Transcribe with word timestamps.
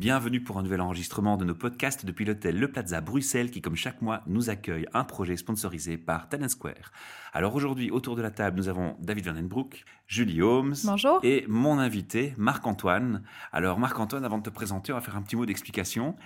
Bienvenue 0.00 0.42
pour 0.42 0.58
un 0.58 0.62
nouvel 0.62 0.80
enregistrement 0.80 1.36
de 1.36 1.44
nos 1.44 1.54
podcasts 1.54 2.06
depuis 2.06 2.24
l'hôtel 2.24 2.58
Le 2.58 2.72
Plaza 2.72 3.02
Bruxelles 3.02 3.50
qui, 3.50 3.60
comme 3.60 3.76
chaque 3.76 4.00
mois, 4.00 4.22
nous 4.26 4.48
accueille 4.48 4.86
un 4.94 5.04
projet 5.04 5.36
sponsorisé 5.36 5.98
par 5.98 6.30
Talent 6.30 6.48
Square. 6.48 6.90
Alors 7.34 7.54
aujourd'hui, 7.54 7.90
autour 7.90 8.16
de 8.16 8.22
la 8.22 8.30
table, 8.30 8.56
nous 8.56 8.68
avons 8.68 8.96
David 8.98 9.26
Vandenbroek, 9.26 9.84
Julie 10.08 10.42
Holmes 10.42 10.74
Bonjour. 10.82 11.20
et 11.22 11.44
mon 11.46 11.78
invité, 11.78 12.34
Marc-Antoine. 12.36 13.22
Alors 13.52 13.78
Marc-Antoine, 13.78 14.24
avant 14.24 14.38
de 14.38 14.42
te 14.42 14.50
présenter, 14.50 14.90
on 14.92 14.96
va 14.96 15.00
faire 15.00 15.16
un 15.16 15.22
petit 15.22 15.36
mot 15.36 15.46
d'explication. 15.46 16.16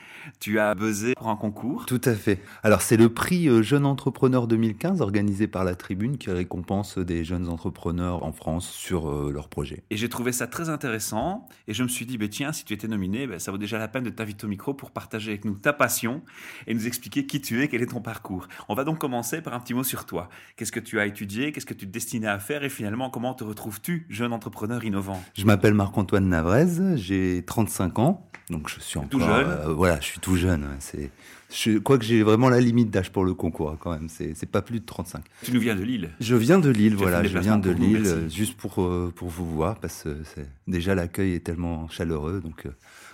Tu 0.40 0.58
as 0.58 0.74
buzzé 0.74 1.14
pour 1.14 1.28
un 1.28 1.36
concours. 1.36 1.84
Tout 1.84 2.00
à 2.04 2.14
fait. 2.14 2.40
Alors 2.62 2.80
c'est 2.80 2.96
le 2.96 3.10
prix 3.10 3.48
euh, 3.48 3.60
Jeune 3.60 3.84
Entrepreneur 3.84 4.46
2015 4.46 5.02
organisé 5.02 5.46
par 5.46 5.64
la 5.64 5.74
Tribune 5.74 6.16
qui 6.16 6.30
récompense 6.30 6.96
des 6.96 7.24
jeunes 7.24 7.48
entrepreneurs 7.50 8.22
en 8.22 8.32
France 8.32 8.70
sur 8.70 9.10
euh, 9.10 9.30
leurs 9.30 9.48
projets. 9.48 9.82
Et 9.90 9.98
j'ai 9.98 10.08
trouvé 10.08 10.32
ça 10.32 10.46
très 10.46 10.70
intéressant. 10.70 11.46
Et 11.68 11.74
je 11.74 11.82
me 11.82 11.88
suis 11.88 12.06
dit, 12.06 12.16
bah, 12.16 12.28
tiens, 12.28 12.52
si 12.52 12.64
tu 12.64 12.72
étais 12.72 12.88
nominé, 12.88 13.26
bah, 13.26 13.38
ça 13.38 13.50
vaut 13.50 13.58
déjà 13.64 13.78
la 13.78 13.88
peine 13.88 14.04
de 14.04 14.10
t'inviter 14.10 14.44
au 14.44 14.48
micro 14.48 14.74
pour 14.74 14.90
partager 14.90 15.30
avec 15.30 15.44
nous 15.44 15.54
ta 15.54 15.72
passion 15.72 16.22
et 16.66 16.74
nous 16.74 16.86
expliquer 16.86 17.26
qui 17.26 17.40
tu 17.40 17.62
es, 17.62 17.68
quel 17.68 17.82
est 17.82 17.86
ton 17.86 18.00
parcours. 18.00 18.46
On 18.68 18.74
va 18.74 18.84
donc 18.84 18.98
commencer 18.98 19.40
par 19.40 19.54
un 19.54 19.60
petit 19.60 19.74
mot 19.74 19.82
sur 19.82 20.04
toi. 20.04 20.28
Qu'est-ce 20.56 20.72
que 20.72 20.80
tu 20.80 21.00
as 21.00 21.06
étudié? 21.06 21.52
Qu'est-ce 21.52 21.66
que 21.66 21.74
tu 21.74 21.86
te 21.86 21.92
destinais 21.92 22.28
à 22.28 22.38
faire? 22.38 22.62
Et 22.62 22.68
finalement, 22.68 23.10
comment 23.10 23.34
te 23.34 23.44
retrouves-tu, 23.44 24.06
jeune 24.10 24.32
entrepreneur 24.32 24.84
innovant? 24.84 25.22
Je 25.34 25.44
m'appelle 25.44 25.74
Marc-Antoine 25.74 26.28
Navrez, 26.28 26.96
j'ai 26.96 27.42
35 27.46 27.98
ans, 27.98 28.30
donc 28.50 28.68
je 28.68 28.80
suis 28.80 29.00
Tout 29.08 29.16
encore... 29.20 29.36
jeune. 29.36 29.48
euh, 29.48 29.72
voilà, 29.74 29.98
je 30.00 30.04
suis 30.04 30.20
tout 30.20 30.36
jeune. 30.36 30.62
ouais, 30.64 30.76
C'est, 30.80 31.10
je, 31.50 31.78
quoique 31.78 32.04
j'ai 32.04 32.22
vraiment 32.22 32.48
la 32.48 32.60
limite 32.60 32.90
d'âge 32.90 33.10
pour 33.10 33.24
le 33.24 33.34
concours 33.34 33.70
hein, 33.70 33.76
quand 33.78 33.92
même, 33.92 34.08
c'est, 34.08 34.34
c'est 34.34 34.50
pas 34.50 34.62
plus 34.62 34.80
de 34.80 34.84
35. 34.84 35.22
Tu 35.42 35.52
nous 35.52 35.60
viens 35.60 35.74
de 35.76 35.82
Lille. 35.82 36.10
Je 36.20 36.34
viens 36.34 36.58
de 36.58 36.68
Lille, 36.70 36.92
Tu 36.92 36.96
voilà, 36.98 37.22
je 37.24 37.38
viens 37.38 37.58
de 37.58 37.72
nous, 37.72 37.86
Lille, 37.86 38.28
juste 38.30 38.56
pour, 38.56 38.82
euh, 38.82 39.12
pour 39.14 39.28
vous 39.28 39.46
voir, 39.48 39.78
parce 39.78 40.02
que 40.02 40.16
c'est, 40.34 40.48
déjà 40.66 40.94
l'accueil 40.94 41.34
est 41.34 41.40
tellement 41.44 41.88
chaleureux, 41.88 42.40
donc 42.40 42.66
euh, 42.66 42.70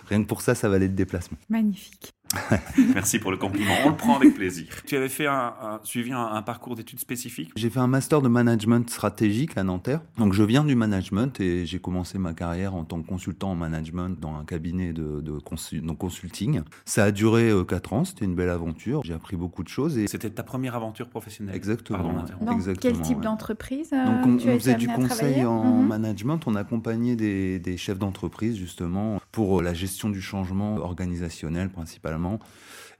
rien 0.07 0.21
que 0.21 0.27
pour 0.27 0.41
ça, 0.41 0.55
ça 0.55 0.69
valait 0.69 0.87
le 0.87 0.93
déplacement. 0.93 1.37
Magnifique. 1.49 2.13
Merci 2.93 3.19
pour 3.19 3.31
le 3.31 3.37
compliment. 3.37 3.71
On 3.85 3.89
le 3.89 3.95
prend 3.95 4.15
avec 4.15 4.33
plaisir. 4.35 4.67
Tu 4.85 4.95
avais 4.95 5.09
fait 5.09 5.27
un, 5.27 5.53
un- 5.61 5.79
suivi 5.83 6.11
un, 6.13 6.19
un 6.25 6.41
parcours 6.41 6.75
d'études 6.75 6.99
spécifiques? 6.99 7.51
J'ai 7.55 7.69
fait 7.69 7.79
un 7.79 7.87
master 7.87 8.21
de 8.21 8.27
management 8.27 8.89
stratégique 8.89 9.57
à 9.57 9.63
Nanterre. 9.63 10.01
Donc 10.17 10.33
je 10.33 10.43
viens 10.43 10.63
du 10.63 10.75
management 10.75 11.39
et 11.39 11.65
j'ai 11.65 11.79
commencé 11.79 12.17
ma 12.17 12.33
carrière 12.33 12.75
en 12.75 12.83
tant 12.83 13.01
que 13.01 13.07
consultant 13.07 13.51
en 13.51 13.55
management 13.55 14.19
dans 14.19 14.35
un 14.35 14.45
cabinet 14.45 14.93
de, 14.93 15.21
de 15.21 15.31
consul- 15.39 15.81
de 15.85 15.91
consulting. 15.91 16.61
Ça 16.85 17.05
a 17.05 17.11
duré 17.11 17.51
4 17.67 17.93
ans, 17.93 18.05
c'était 18.05 18.25
une 18.25 18.35
belle 18.35 18.49
aventure. 18.49 19.01
J'ai 19.03 19.13
appris 19.13 19.35
beaucoup 19.35 19.63
de 19.63 19.69
choses 19.69 19.97
et 19.97 20.07
C'était 20.07 20.29
ta 20.29 20.43
première 20.43 20.75
aventure 20.75 21.09
professionnelle? 21.09 21.55
exactement. 21.55 21.99
Pardon 21.99 22.13
ouais. 22.13 22.21
d'interrompre. 22.21 22.45
Dans 22.45 22.55
Exactement, 22.55 22.93
quel 22.93 23.01
type 23.01 23.17
ouais. 23.17 23.23
d'entreprise 23.23 23.89
euh, 23.93 24.05
Donc 24.05 24.25
on, 24.25 24.37
tu 24.37 24.47
faisait 24.47 24.75
du 24.75 24.87
conseil 24.87 25.45
en 25.45 25.61
Mhm. 25.81 25.87
management, 25.87 26.39
on 26.47 26.55
accompagnait 26.55 27.15
des, 27.15 27.59
des 27.59 27.77
chefs 27.77 27.99
d'entreprise 27.99 28.55
justement 28.57 29.19
pour 29.31 29.59
euh, 29.59 29.63
la 29.63 29.73
gestion 29.73 30.09
du 30.09 30.21
changement 30.21 30.75
organisationnel 30.77 31.69
principalement 31.69 32.20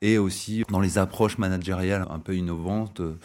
et 0.01 0.17
aussi 0.17 0.63
dans 0.69 0.79
les 0.79 0.97
approches 0.97 1.37
managériales 1.37 2.05
un 2.09 2.19
peu 2.19 2.35
innovantes. 2.35 2.99
Euh, 3.01 3.17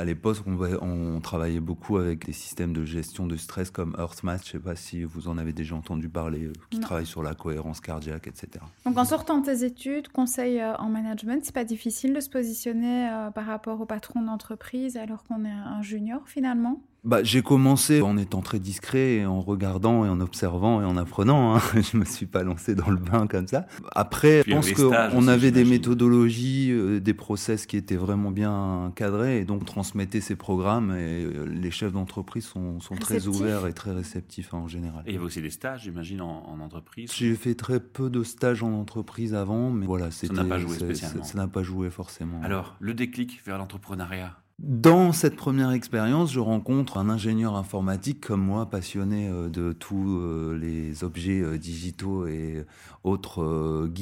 À 0.00 0.04
l'époque, 0.04 0.36
on, 0.46 0.54
va- 0.54 0.80
on 0.80 1.20
travaillait 1.20 1.58
beaucoup 1.58 1.96
avec 1.96 2.24
des 2.24 2.32
systèmes 2.32 2.72
de 2.72 2.84
gestion 2.84 3.26
de 3.26 3.36
stress 3.36 3.72
comme 3.72 3.96
EarthMatch, 3.98 4.42
je 4.52 4.56
ne 4.56 4.62
sais 4.62 4.64
pas 4.64 4.76
si 4.76 5.02
vous 5.02 5.26
en 5.26 5.36
avez 5.38 5.52
déjà 5.52 5.74
entendu 5.74 6.08
parler, 6.08 6.44
euh, 6.44 6.52
qui 6.70 6.76
Non. 6.78 6.86
travaillent 6.86 7.04
sur 7.16 7.24
la 7.24 7.34
cohérence 7.34 7.80
cardiaque, 7.80 8.28
etc. 8.28 8.46
Donc 8.86 8.96
en 8.96 9.04
sortant 9.04 9.38
de 9.40 9.46
tes 9.46 9.64
études, 9.64 10.06
conseil 10.06 10.60
euh, 10.60 10.76
en 10.76 10.88
management, 10.88 11.40
c'est 11.44 11.54
pas 11.54 11.64
difficile 11.64 12.14
de 12.14 12.20
se 12.20 12.30
positionner 12.30 13.10
par 13.34 13.46
rapport 13.46 13.80
au 13.80 13.86
patron 13.86 14.22
d'entreprise 14.22 14.96
alors 14.96 15.24
qu'on 15.24 15.44
est 15.44 15.50
un 15.50 15.82
junior 15.82 16.20
finalement? 16.28 16.80
Bah, 17.04 17.22
j'ai 17.22 17.42
commencé 17.42 18.02
en 18.02 18.18
étant 18.18 18.42
très 18.42 18.58
discret, 18.58 19.16
et 19.16 19.26
en 19.26 19.40
regardant 19.40 20.04
et 20.04 20.08
en 20.08 20.20
observant 20.20 20.82
et 20.82 20.84
en 20.84 20.96
apprenant. 20.96 21.56
Hein. 21.56 21.60
Je 21.92 21.96
me 21.96 22.04
suis 22.04 22.26
pas 22.26 22.42
lancé 22.42 22.74
dans 22.74 22.90
le 22.90 22.96
bain 22.96 23.26
comme 23.26 23.46
ça. 23.46 23.66
Après, 23.92 24.42
Puis 24.42 24.52
je 24.52 24.56
pense 24.56 24.72
qu'on 24.72 25.28
avait 25.28 25.50
des 25.50 25.64
méthodologies, 25.64 26.70
euh, 26.72 27.00
des 27.00 27.14
process 27.14 27.66
qui 27.66 27.76
étaient 27.76 27.96
vraiment 27.96 28.30
bien 28.30 28.92
cadrés 28.96 29.38
et 29.38 29.44
donc 29.44 29.62
on 29.62 29.64
transmettait 29.64 30.20
ces 30.20 30.36
programmes 30.36 30.90
et 30.90 31.24
euh, 31.24 31.46
les 31.46 31.70
chefs 31.70 31.92
d'entreprise 31.92 32.44
sont, 32.44 32.80
sont 32.80 32.96
très 32.96 33.26
ouverts 33.26 33.66
et 33.66 33.72
très 33.72 33.92
réceptifs 33.92 34.52
hein, 34.52 34.58
en 34.58 34.68
général. 34.68 35.02
Et 35.06 35.10
il 35.10 35.14
y 35.14 35.16
avait 35.16 35.26
aussi 35.26 35.42
des 35.42 35.50
stages, 35.50 35.82
j'imagine, 35.82 36.20
en, 36.20 36.44
en 36.48 36.60
entreprise. 36.60 37.12
J'ai 37.14 37.34
fait 37.34 37.54
très 37.54 37.80
peu 37.80 38.10
de 38.10 38.22
stages 38.22 38.62
en 38.62 38.72
entreprise 38.72 39.34
avant, 39.34 39.70
mais 39.70 39.86
voilà, 39.86 40.10
c'était 40.10 40.34
n'a 40.34 40.44
pas 40.44 40.58
joué 40.58 40.74
spécialement. 40.74 41.24
Ça 41.24 41.32
ça 41.32 41.38
n'a 41.38 41.48
pas 41.48 41.62
joué 41.62 41.90
forcément. 41.90 42.40
Alors, 42.42 42.76
le 42.80 42.94
déclic 42.94 43.40
vers 43.44 43.58
l'entrepreneuriat? 43.58 44.36
Dans 44.58 45.12
cette 45.12 45.36
première 45.36 45.70
expérience, 45.70 46.32
je 46.32 46.40
rencontre 46.40 46.98
un 46.98 47.08
ingénieur 47.08 47.54
informatique 47.54 48.20
comme 48.20 48.42
moi, 48.42 48.68
passionné 48.68 49.28
euh, 49.28 49.48
de 49.48 49.72
tous 49.72 50.18
euh, 50.18 50.58
les 50.60 51.04
objets 51.04 51.40
euh, 51.40 51.58
digitaux 51.58 52.26
et 52.26 52.64
autres 53.08 53.42
euh, 53.42 53.92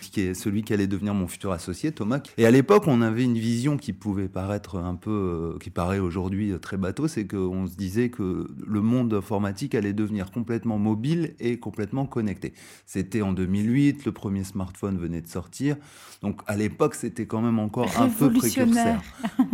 qui 0.00 0.20
est 0.20 0.34
celui 0.34 0.62
qui 0.62 0.72
allait 0.72 0.86
devenir 0.86 1.14
mon 1.14 1.26
futur 1.26 1.52
associé, 1.52 1.92
Thomas. 1.92 2.20
Et 2.38 2.46
à 2.46 2.50
l'époque, 2.50 2.84
on 2.86 3.02
avait 3.02 3.24
une 3.24 3.38
vision 3.38 3.76
qui 3.76 3.92
pouvait 3.92 4.28
paraître 4.28 4.76
un 4.76 4.94
peu, 4.94 5.10
euh, 5.54 5.58
qui 5.58 5.70
paraît 5.70 5.98
aujourd'hui 5.98 6.52
euh, 6.52 6.58
très 6.58 6.76
bateau, 6.76 7.08
c'est 7.08 7.26
qu'on 7.26 7.66
se 7.66 7.76
disait 7.76 8.10
que 8.10 8.48
le 8.64 8.80
monde 8.80 9.14
informatique 9.14 9.74
allait 9.74 9.92
devenir 9.92 10.30
complètement 10.30 10.78
mobile 10.78 11.34
et 11.40 11.58
complètement 11.58 12.06
connecté. 12.06 12.52
C'était 12.86 13.22
en 13.22 13.32
2008, 13.32 14.04
le 14.04 14.12
premier 14.12 14.44
smartphone 14.44 14.98
venait 14.98 15.20
de 15.20 15.28
sortir, 15.28 15.76
donc 16.22 16.40
à 16.46 16.56
l'époque, 16.56 16.94
c'était 16.94 17.26
quand 17.26 17.40
même 17.40 17.58
encore 17.58 17.90
un 17.98 18.08
peu 18.08 18.32
précurseur 18.32 19.02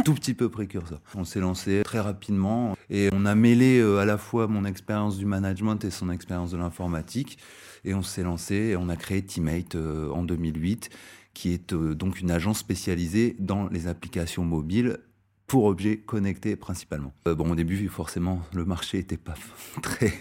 tout 0.04 0.14
petit 0.14 0.34
peu 0.34 0.48
précurseur. 0.48 1.00
On 1.14 1.24
s'est 1.24 1.40
lancé 1.40 1.82
très 1.84 2.00
rapidement 2.00 2.76
et 2.90 3.08
on 3.12 3.24
a 3.26 3.34
mêlé 3.34 3.78
euh, 3.78 3.98
à 3.98 4.04
la 4.04 4.18
fois 4.18 4.46
mon 4.46 4.64
expérience 4.64 5.18
du 5.18 5.26
management 5.26 5.84
et 5.84 5.90
son 5.90 6.10
expérience 6.10 6.50
de 6.50 6.56
l'informatique. 6.56 7.38
Et 7.84 7.94
on 7.94 8.02
s'est 8.02 8.22
lancé 8.22 8.54
et 8.54 8.76
on 8.76 8.88
a 8.88 8.96
créé 8.96 9.22
Teammate 9.22 9.74
euh, 9.74 10.10
en 10.10 10.22
2008, 10.22 10.90
qui 11.34 11.52
est 11.52 11.72
euh, 11.72 11.94
donc 11.94 12.20
une 12.20 12.30
agence 12.30 12.58
spécialisée 12.58 13.36
dans 13.38 13.68
les 13.68 13.86
applications 13.86 14.44
mobiles 14.44 14.98
pour 15.46 15.64
objets 15.64 15.96
connectés 15.96 16.56
principalement. 16.56 17.12
Euh, 17.26 17.34
bon, 17.34 17.50
au 17.50 17.54
début, 17.54 17.88
forcément, 17.88 18.42
le 18.54 18.64
marché 18.64 18.98
n'était 18.98 19.16
pas 19.16 19.34
très 19.82 20.12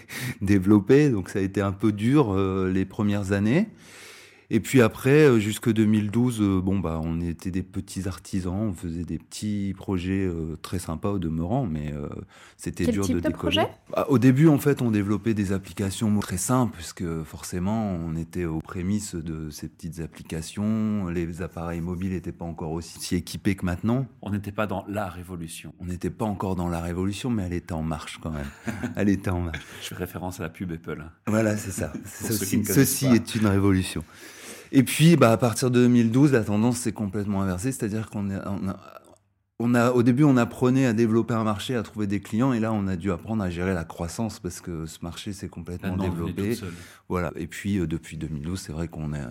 développé, 0.41 1.09
donc 1.09 1.29
ça 1.29 1.39
a 1.39 1.41
été 1.41 1.61
un 1.61 1.73
peu 1.73 1.91
dur 1.91 2.35
les 2.35 2.85
premières 2.85 3.31
années. 3.31 3.67
Et 4.49 4.61
puis 4.61 4.81
après, 4.81 5.27
euh, 5.27 5.39
jusque 5.39 5.71
2012, 5.71 6.41
euh, 6.41 6.61
bon 6.61 6.79
bah, 6.79 7.01
on 7.03 7.19
était 7.19 7.51
des 7.51 7.63
petits 7.63 8.07
artisans, 8.07 8.53
on 8.69 8.73
faisait 8.73 9.03
des 9.03 9.17
petits 9.17 9.73
projets 9.75 10.25
euh, 10.25 10.55
très 10.61 10.79
sympas 10.79 11.09
au 11.11 11.19
demeurant, 11.19 11.65
mais 11.65 11.91
euh, 11.93 12.07
c'était 12.55 12.85
dur 12.85 13.03
type 13.03 13.15
de 13.15 13.19
de 13.19 13.27
décoller. 13.27 13.37
projet? 13.37 13.67
Bah, 13.91 14.05
au 14.07 14.17
début, 14.19 14.47
en 14.47 14.57
fait, 14.57 14.81
on 14.81 14.89
développait 14.89 15.33
des 15.33 15.51
applications 15.51 16.17
très 16.19 16.37
simples, 16.37 16.75
puisque 16.75 17.23
forcément, 17.23 17.91
on 17.93 18.15
était 18.15 18.45
aux 18.45 18.59
prémices 18.59 19.15
de 19.15 19.49
ces 19.49 19.67
petites 19.67 19.99
applications. 19.99 21.07
Les 21.07 21.41
appareils 21.41 21.81
mobiles 21.81 22.11
n'étaient 22.11 22.31
pas 22.31 22.45
encore 22.45 22.71
aussi 22.71 22.99
si 22.99 23.15
équipés 23.15 23.55
que 23.55 23.65
maintenant. 23.65 24.05
On 24.21 24.29
n'était 24.29 24.53
pas 24.53 24.65
dans 24.65 24.85
la 24.87 25.09
révolution. 25.09 25.73
On 25.81 25.85
n'était 25.85 26.09
pas 26.09 26.25
encore 26.25 26.55
dans 26.55 26.69
la 26.69 26.79
révolution, 26.79 27.29
mais 27.29 27.43
elle 27.43 27.53
était 27.53 27.73
en 27.73 27.83
marche 27.83 28.19
quand 28.23 28.31
même. 28.31 28.47
elle 28.95 29.09
était 29.09 29.29
en 29.29 29.41
marche. 29.41 29.59
Je 29.81 29.87
fais 29.89 29.95
référence 29.95 30.39
à 30.39 30.43
la 30.43 30.49
pub 30.49 30.71
Apple. 30.71 31.01
hein. 31.05 31.11
Voilà, 31.27 31.57
c'est 31.57 31.71
ça. 31.71 31.91
Ceci, 32.05 33.07
est 33.07 33.35
une 33.35 33.47
révolution. 33.47 34.05
Et 34.71 34.83
puis, 34.83 35.15
bah, 35.15 35.31
à 35.31 35.37
partir 35.37 35.71
de 35.71 35.79
2012, 35.81 36.31
la 36.33 36.43
tendance 36.43 36.77
s'est 36.77 36.91
complètement 36.91 37.41
inversée, 37.41 37.71
c'est-à-dire 37.71 38.09
qu'on 38.09 38.29
est- 38.29 38.39
on 38.45 38.67
a, 38.69 38.79
on 39.59 39.73
a, 39.73 39.91
au 39.91 40.03
début, 40.03 40.23
on 40.23 40.37
apprenait 40.37 40.85
à 40.85 40.93
développer 40.93 41.33
un 41.33 41.43
marché, 41.43 41.75
à 41.75 41.83
trouver 41.83 42.05
des 42.07 42.19
clients, 42.19 42.53
et 42.53 42.59
là, 42.59 42.71
on 42.73 42.87
a 42.87 42.95
dû 42.95 43.11
apprendre 43.11 43.41
à 43.43 43.49
gérer 43.49 43.73
la 43.73 43.85
croissance 43.85 44.39
parce 44.39 44.61
que 44.61 44.85
ce 44.85 44.99
marché 45.01 45.33
s'est 45.33 45.47
complètement 45.49 45.95
développé. 45.97 46.55
Voilà. 47.09 47.31
Et 47.35 47.47
puis, 47.47 47.79
euh, 47.79 47.87
depuis 47.87 48.17
2012, 48.17 48.59
c'est 48.59 48.71
vrai 48.73 48.87
qu'on 48.87 49.13
est, 49.13 49.23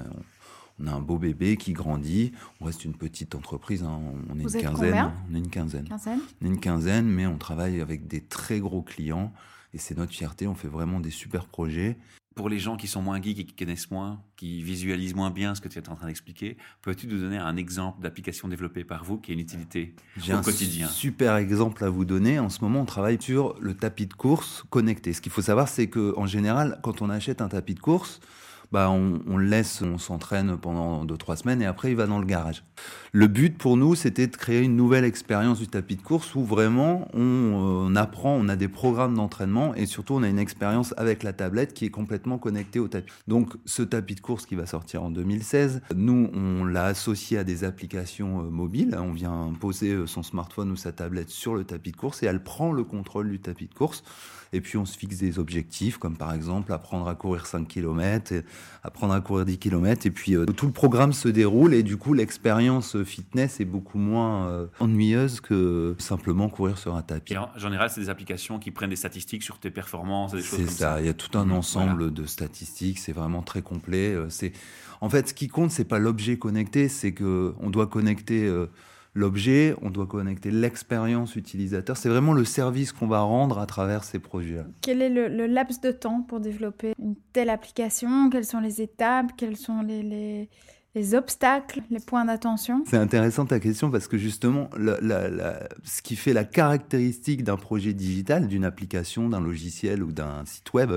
on 0.81 0.87
a 0.89 0.93
un 0.93 1.01
beau 1.01 1.19
bébé 1.19 1.57
qui 1.57 1.73
grandit. 1.73 2.33
On 2.61 2.65
reste 2.65 2.85
une 2.85 2.95
petite 2.95 3.35
entreprise, 3.35 3.83
hein, 3.85 4.01
on 4.29 4.39
est 4.39 4.43
Vous 4.43 4.51
une 4.51 4.57
êtes 4.57 4.63
quinzaine. 4.63 4.89
combien? 4.91 5.15
On 5.31 5.35
est 5.35 5.39
une 5.39 5.49
quinzaine. 5.51 5.89
Quinzaine? 5.89 6.21
On 6.43 6.47
est 6.47 6.49
une 6.49 6.61
quinzaine, 6.61 7.07
mais 7.07 7.27
on 7.27 7.39
travaille 7.39 7.81
avec 7.81 8.07
des 8.09 8.21
très 8.21 8.59
gros 8.59 8.83
clients. 8.83 9.33
Et 9.75 9.79
c'est 9.79 9.97
notre 9.97 10.13
fierté, 10.13 10.47
on 10.49 10.55
fait 10.55 10.69
vraiment 10.69 10.99
des 11.01 11.11
super 11.11 11.47
projets. 11.47 11.97
Pour 12.37 12.51
les 12.51 12.59
gens 12.59 12.77
qui 12.77 12.87
sont 12.87 13.01
moins 13.01 13.19
geeks 13.21 13.39
et 13.39 13.45
qui 13.47 13.55
connaissent 13.55 13.91
moins, 13.91 14.21
qui 14.37 14.63
visualisent 14.63 15.15
moins 15.15 15.31
bien 15.31 15.55
ce 15.55 15.63
que 15.63 15.69
tu 15.69 15.79
es 15.79 15.89
en 15.89 15.95
train 15.95 16.07
d'expliquer, 16.07 16.59
peux-tu 16.83 17.07
nous 17.07 17.19
donner 17.19 17.39
un 17.39 17.57
exemple 17.57 18.03
d'application 18.03 18.47
développée 18.47 18.85
par 18.85 19.05
vous 19.05 19.17
qui 19.17 19.31
a 19.31 19.35
une 19.35 19.41
utilité 19.41 19.95
J'ai 20.19 20.35
au 20.35 20.37
un 20.37 20.43
quotidien 20.43 20.87
super 20.87 21.37
exemple 21.37 21.83
à 21.83 21.89
vous 21.89 22.05
donner. 22.05 22.39
En 22.39 22.51
ce 22.51 22.61
moment, 22.61 22.83
on 22.83 22.85
travaille 22.85 23.17
sur 23.23 23.59
le 23.59 23.73
tapis 23.73 24.05
de 24.05 24.13
course 24.13 24.65
connecté. 24.69 25.15
Ce 25.15 25.23
qu'il 25.23 25.33
faut 25.33 25.41
savoir, 25.41 25.67
c'est 25.67 25.87
que 25.87 26.13
en 26.19 26.27
général, 26.27 26.79
quand 26.83 27.01
on 27.01 27.09
achète 27.09 27.41
un 27.41 27.49
tapis 27.49 27.73
de 27.73 27.81
course, 27.81 28.21
bah 28.73 28.91
on, 28.91 29.37
le 29.37 29.47
laisse, 29.47 29.83
on 29.83 29.99
s'entraîne 29.99 30.57
pendant 30.57 31.05
deux 31.05 31.17
trois 31.17 31.37
semaines 31.37 31.63
et 31.63 31.67
après 31.67 31.91
il 31.91 31.97
va 31.97 32.07
dans 32.07 32.19
le 32.19 32.27
garage. 32.27 32.63
Le 33.13 33.27
but 33.27 33.57
pour 33.57 33.77
nous, 33.77 33.95
c'était 33.95 34.27
de 34.27 34.37
créer 34.37 34.63
une 34.63 34.77
nouvelle 34.77 35.05
expérience 35.05 35.59
du 35.59 35.69
tapis 35.69 35.97
de 35.97 36.03
course 36.03 36.35
où 36.35 36.45
vraiment 36.45 37.09
on, 37.15 37.21
euh, 37.21 37.89
on 37.89 37.97
apprend, 37.97 38.35
on 38.35 38.49
a 38.49 38.57
des 38.57 38.69
programmes 38.69 39.15
d'entraînement 39.15 39.75
et 39.75 39.87
surtout 39.87 40.15
on 40.15 40.23
a 40.23 40.29
une 40.29 40.39
expérience 40.39 40.93
avec 40.97 41.23
la 41.23 41.33
tablette 41.33 41.73
qui 41.73 41.87
est 41.87 41.91
complètement 41.91 42.39
connectée 42.39 42.79
au 42.79 42.89
tapis. 42.89 43.13
Donc 43.27 43.55
ce 43.65 43.83
tapis 43.83 44.15
de 44.15 44.21
course 44.21 44.47
qui 44.47 44.55
va 44.55 44.67
sortir 44.67 45.03
en 45.03 45.11
2016, 45.11 45.83
nous 45.95 46.31
on 46.35 46.65
l'a 46.65 46.85
associé 46.85 47.39
à 47.39 47.45
des 47.45 47.65
applications 47.65 48.41
euh, 48.41 48.51
mobiles. 48.51 48.97
On 48.99 49.13
vient 49.13 49.53
poser 49.59 49.93
euh, 49.93 50.07
son 50.07 50.23
smartphone 50.23 50.71
ou 50.71 50.77
sa 50.77 50.93
tablette 50.93 51.31
sur 51.31 51.55
le 51.55 51.65
tapis 51.65 51.93
de 51.93 51.97
course 51.97 52.23
et 52.23 52.27
elle 52.27 52.43
prend 52.43 52.73
le 52.73 52.85
contrôle 52.85 53.31
du 53.31 53.41
tapis 53.41 53.67
de 53.67 53.75
course. 53.75 54.03
Et 54.53 54.61
puis 54.61 54.79
on 54.79 54.85
se 54.85 54.97
fixe 54.97 55.19
des 55.19 55.39
objectifs, 55.39 55.99
comme 55.99 56.17
par 56.17 56.33
exemple 56.33 56.73
apprendre 56.73 57.09
à 57.09 57.15
courir 57.15 57.47
5 57.47 57.67
km, 57.67 58.33
apprendre 58.83 59.13
à 59.15 59.21
courir 59.21 59.45
10 59.45 59.59
km. 59.59 60.07
Et 60.07 60.11
puis 60.11 60.35
euh, 60.37 60.45
tout 60.47 60.67
le 60.67 60.73
programme 60.73 61.13
se 61.13 61.29
déroule 61.29 61.75
et 61.75 61.83
du 61.83 61.97
coup 61.97 62.15
l'expérience 62.15 63.03
fitness 63.05 63.61
est 63.61 63.65
beaucoup 63.65 63.99
moins 63.99 64.47
euh, 64.49 64.67
ennuyeuse 64.81 65.41
que 65.41 65.95
simplement 65.99 66.49
courir 66.49 66.79
sur 66.79 66.95
un 66.95 67.03
tapis. 67.03 67.33
Et 67.35 67.39
en 67.39 67.49
général, 67.57 67.91
c'est 67.91 68.01
des 68.01 68.09
applications 68.11 68.59
qui 68.59 68.71
prennent 68.71 68.91
des 68.91 68.97
statistiques 68.97 69.43
sur 69.43 69.59
tes 69.59 69.71
performances, 69.71 70.33
et 70.35 70.37
des 70.37 70.43
choses 70.43 70.59
C'est 70.61 70.65
comme 70.65 70.75
ça. 70.75 70.95
ça. 70.95 71.01
il 71.01 71.07
y 71.07 71.11
a 71.11 71.15
tout 71.15 71.37
un 71.39 71.45
Mhm, 71.47 71.53
ensemble 71.53 72.13
de 72.13 72.25
statistiques, 72.27 72.99
c'est 72.99 73.13
vraiment 73.13 73.43
très 73.43 73.63
complet. 73.63 74.15
euh, 74.15 74.27
C'est 74.31 74.53
en 75.01 75.09
fait 75.09 75.29
ce 75.29 75.35
qui 75.35 75.49
compte, 75.49 75.71
c'est 75.71 75.85
pas 75.85 75.99
l'objet 75.99 76.39
connecté, 76.39 76.89
c'est 76.89 77.13
que 77.13 77.55
on 77.61 77.71
doit 77.71 77.87
connecter 77.87 78.45
euh, 78.47 78.67
l'objet, 79.17 79.75
on 79.83 79.91
doit 79.91 80.07
connecter 80.07 80.51
l'expérience 80.51 81.35
utilisateur. 81.35 81.97
C'est 81.97 82.09
vraiment 82.11 82.35
le 82.35 82.45
service 82.45 82.93
qu'on 82.93 83.07
va 83.09 83.21
rendre 83.21 83.59
à 83.59 83.67
travers 83.67 84.05
ces 84.05 84.19
projets. 84.19 84.63
Quel 84.83 85.03
est 85.03 85.09
le, 85.11 85.27
le 85.29 85.47
laps 85.47 85.81
de 85.81 85.91
temps 85.91 86.21
pour 86.21 86.39
développer 86.39 86.93
une 87.03 87.17
telle 87.33 87.51
application? 87.51 88.31
Quelles 88.31 88.45
sont 88.45 88.61
les 88.61 88.83
étapes? 88.83 89.33
Quels 89.37 89.57
sont 89.57 89.81
les, 89.81 90.03
les, 90.03 90.49
les 90.95 91.15
obstacles, 91.15 91.81
les 91.91 92.01
points 92.01 92.27
d'attention? 92.27 92.85
C'est 92.87 92.99
intéressant 92.99 93.47
ta 93.47 93.59
question 93.59 93.91
parce 93.91 94.07
que 94.07 94.19
justement, 94.19 94.69
la- 94.79 95.01
la- 95.01 95.29
la- 95.29 95.69
ce 95.83 96.03
qui 96.03 96.15
fait 96.15 96.35
la 96.35 96.45
caractéristique 96.45 97.43
d'un 97.43 97.57
projet 97.57 97.95
digital, 97.95 98.47
d'une 98.49 98.65
application, 98.65 99.29
d'un 99.31 99.41
logiciel 99.41 100.03
ou 100.03 100.13
d'un 100.13 100.45
site 100.45 100.73
web, 100.75 100.93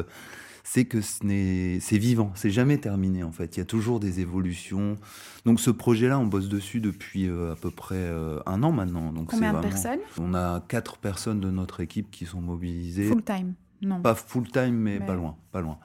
c'est 0.71 0.85
que 0.85 1.01
ce 1.01 1.25
n'est- 1.25 1.79
c'est 1.79 1.97
vivant, 1.97 2.31
c'est 2.35 2.51
jamais 2.51 2.77
terminé 2.77 3.23
en 3.23 3.31
fait. 3.31 3.57
Il 3.57 3.59
y 3.59 3.61
a 3.61 3.65
toujours 3.65 3.99
des 3.99 4.19
évolutions. 4.19 4.97
Donc 5.45 5.59
ce 5.59 5.71
projet-là, 5.71 6.19
on 6.19 6.27
bosse 6.27 6.47
dessus 6.47 6.79
depuis 6.79 7.27
euh, 7.27 7.53
à 7.53 7.55
peu 7.55 7.71
près 7.71 7.95
euh, 7.95 8.39
un 8.45 8.61
an 8.61 8.71
maintenant. 8.71 9.11
Donc 9.11 9.29
Combien 9.31 9.49
c'est 9.51 9.57
de 9.57 9.61
vraiment- 9.67 9.81
personnes? 9.81 9.99
On 10.19 10.33
a 10.35 10.61
quatre 10.67 10.97
personnes 10.97 11.39
de 11.39 11.49
notre 11.49 11.79
équipe 11.79 12.11
qui 12.11 12.25
sont 12.27 12.41
mobilisées. 12.41 13.07
Full 13.07 13.23
time 13.23 13.53
Non. 13.81 13.99
Pas 14.01 14.13
full 14.13 14.47
time, 14.51 14.75
mais, 14.75 14.99
Mais- 14.99 15.05
pas 15.07 15.15
loin, 15.15 15.37
pas 15.51 15.61
loin. 15.61 15.79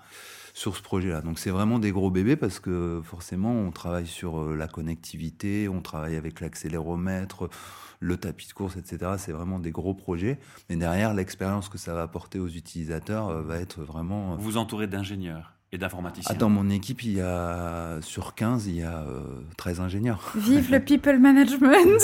Sur 0.57 0.77
ce 0.77 0.83
projet-là. 0.83 1.21
Donc 1.21 1.41
c'est 1.41 1.51
vraiment 1.51 1.81
des 1.81 1.91
gros 1.91 2.11
bébés 2.11 2.37
parce 2.37 2.61
que 2.61 3.03
forcément 3.05 3.51
on 3.51 3.73
travaille 3.73 4.07
sur 4.07 4.41
euh, 4.41 4.55
la 4.55 4.69
connectivité, 4.69 5.69
on 5.69 5.83
travaille 5.83 6.15
avec 6.15 6.41
l'accéléromètre, 6.41 7.51
le 7.99 8.17
tapis 8.17 8.47
de 8.47 8.53
course, 8.53 8.77
etc. 8.77 9.15
C'est 9.19 9.33
vraiment 9.33 9.59
des 9.59 9.73
gros 9.73 9.95
projets. 9.95 10.39
Mais 10.71 10.77
derrière, 10.77 11.13
l'expérience 11.13 11.69
que 11.69 11.77
ça 11.77 11.93
va 11.93 12.03
apporter 12.03 12.39
aux 12.39 12.49
utilisateurs 12.49 13.31
euh, 13.31 13.43
va 13.43 13.59
être 13.59 13.83
vraiment. 13.83 14.37
Vous 14.37 14.45
vous 14.45 14.57
entourez 14.57 14.87
d'ingénieurs 14.87 15.54
et 15.75 15.79
d'informaticiens. 15.79 16.35
Ah, 16.35 16.39
dans 16.39 16.49
mon 16.49 16.71
équipe, 16.71 17.03
il 17.03 17.13
y 17.15 17.21
a 17.21 17.99
sur 18.01 18.35
15, 18.35 18.67
il 18.69 18.77
y 18.77 18.83
a 18.83 19.01
euh, 19.01 19.21
13 19.57 19.81
ingénieurs. 19.81 20.33
Vive 20.37 20.71
le 20.71 20.81
people 20.85 21.19
management 21.19 22.01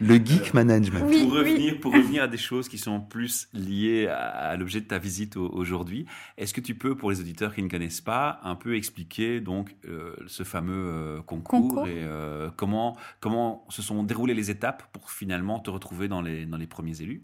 Le 0.00 0.16
geek 0.16 0.52
management. 0.54 1.04
Oui, 1.06 1.22
pour, 1.24 1.32
oui. 1.32 1.38
revenir, 1.38 1.80
pour 1.80 1.92
revenir 1.94 2.22
à 2.24 2.28
des 2.28 2.36
choses 2.36 2.68
qui 2.68 2.78
sont 2.78 3.00
plus 3.00 3.48
liées 3.54 4.06
à, 4.08 4.16
à 4.50 4.56
l'objet 4.56 4.80
de 4.80 4.86
ta 4.86 4.98
visite 4.98 5.36
au- 5.36 5.48
aujourd'hui, 5.48 6.06
est-ce 6.36 6.52
que 6.52 6.60
tu 6.60 6.74
peux, 6.74 6.94
pour 6.96 7.10
les 7.10 7.20
auditeurs 7.20 7.54
qui 7.54 7.62
ne 7.62 7.68
connaissent 7.68 8.00
pas, 8.00 8.40
un 8.42 8.54
peu 8.56 8.76
expliquer 8.76 9.40
donc 9.40 9.74
euh, 9.88 10.14
ce 10.26 10.42
fameux 10.42 10.74
euh, 10.74 11.22
concours, 11.22 11.60
Concours. 11.68 11.86
et 11.86 12.02
euh, 12.02 12.50
comment, 12.56 12.96
comment 13.20 13.64
se 13.68 13.82
sont 13.82 14.02
déroulées 14.02 14.34
les 14.34 14.50
étapes 14.50 14.82
pour 14.92 15.10
finalement 15.10 15.58
te 15.60 15.70
retrouver 15.70 16.08
dans 16.08 16.20
les, 16.20 16.44
dans 16.46 16.56
les 16.58 16.66
premiers 16.66 17.00
élus? 17.00 17.22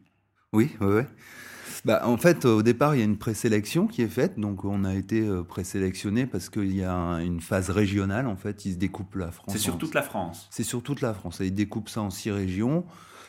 Oui, 0.53 0.70
ouais, 0.81 0.87
ouais. 0.87 1.06
Bah, 1.85 2.03
en 2.07 2.17
fait, 2.17 2.45
au 2.45 2.63
départ, 2.63 2.95
il 2.95 2.99
y 2.99 3.03
a 3.03 3.05
une 3.05 3.17
présélection 3.19 3.87
qui 3.87 4.03
est 4.03 4.09
faite. 4.09 4.39
Donc, 4.39 4.65
on 4.65 4.85
a 4.85 4.95
été 4.95 5.21
euh, 5.21 5.43
présélectionné 5.43 6.27
parce 6.27 6.49
qu'il 6.49 6.75
y 6.77 6.83
a 6.83 6.93
un- 6.93 7.19
une 7.21 7.41
phase 7.41 7.71
régionale. 7.71 8.27
En 8.27 8.37
fait, 8.37 8.65
ils 8.65 8.73
se 8.75 8.79
découpent 8.79 9.17
la 9.17 9.31
France. 9.31 9.49
C'est 9.53 9.59
sur 9.59 9.75
en- 9.75 9.79
toute 9.79 9.95
la 9.95 10.03
France. 10.03 10.47
C'est 10.51 10.63
sur 10.65 10.83
toute 10.83 11.01
la 11.01 11.15
France. 11.15 11.41
Et 11.41 11.47
Ils 11.47 11.55
découpent 11.55 11.89
ça 11.89 12.03
en 12.03 12.11
six 12.11 12.31
régions. 12.31 12.85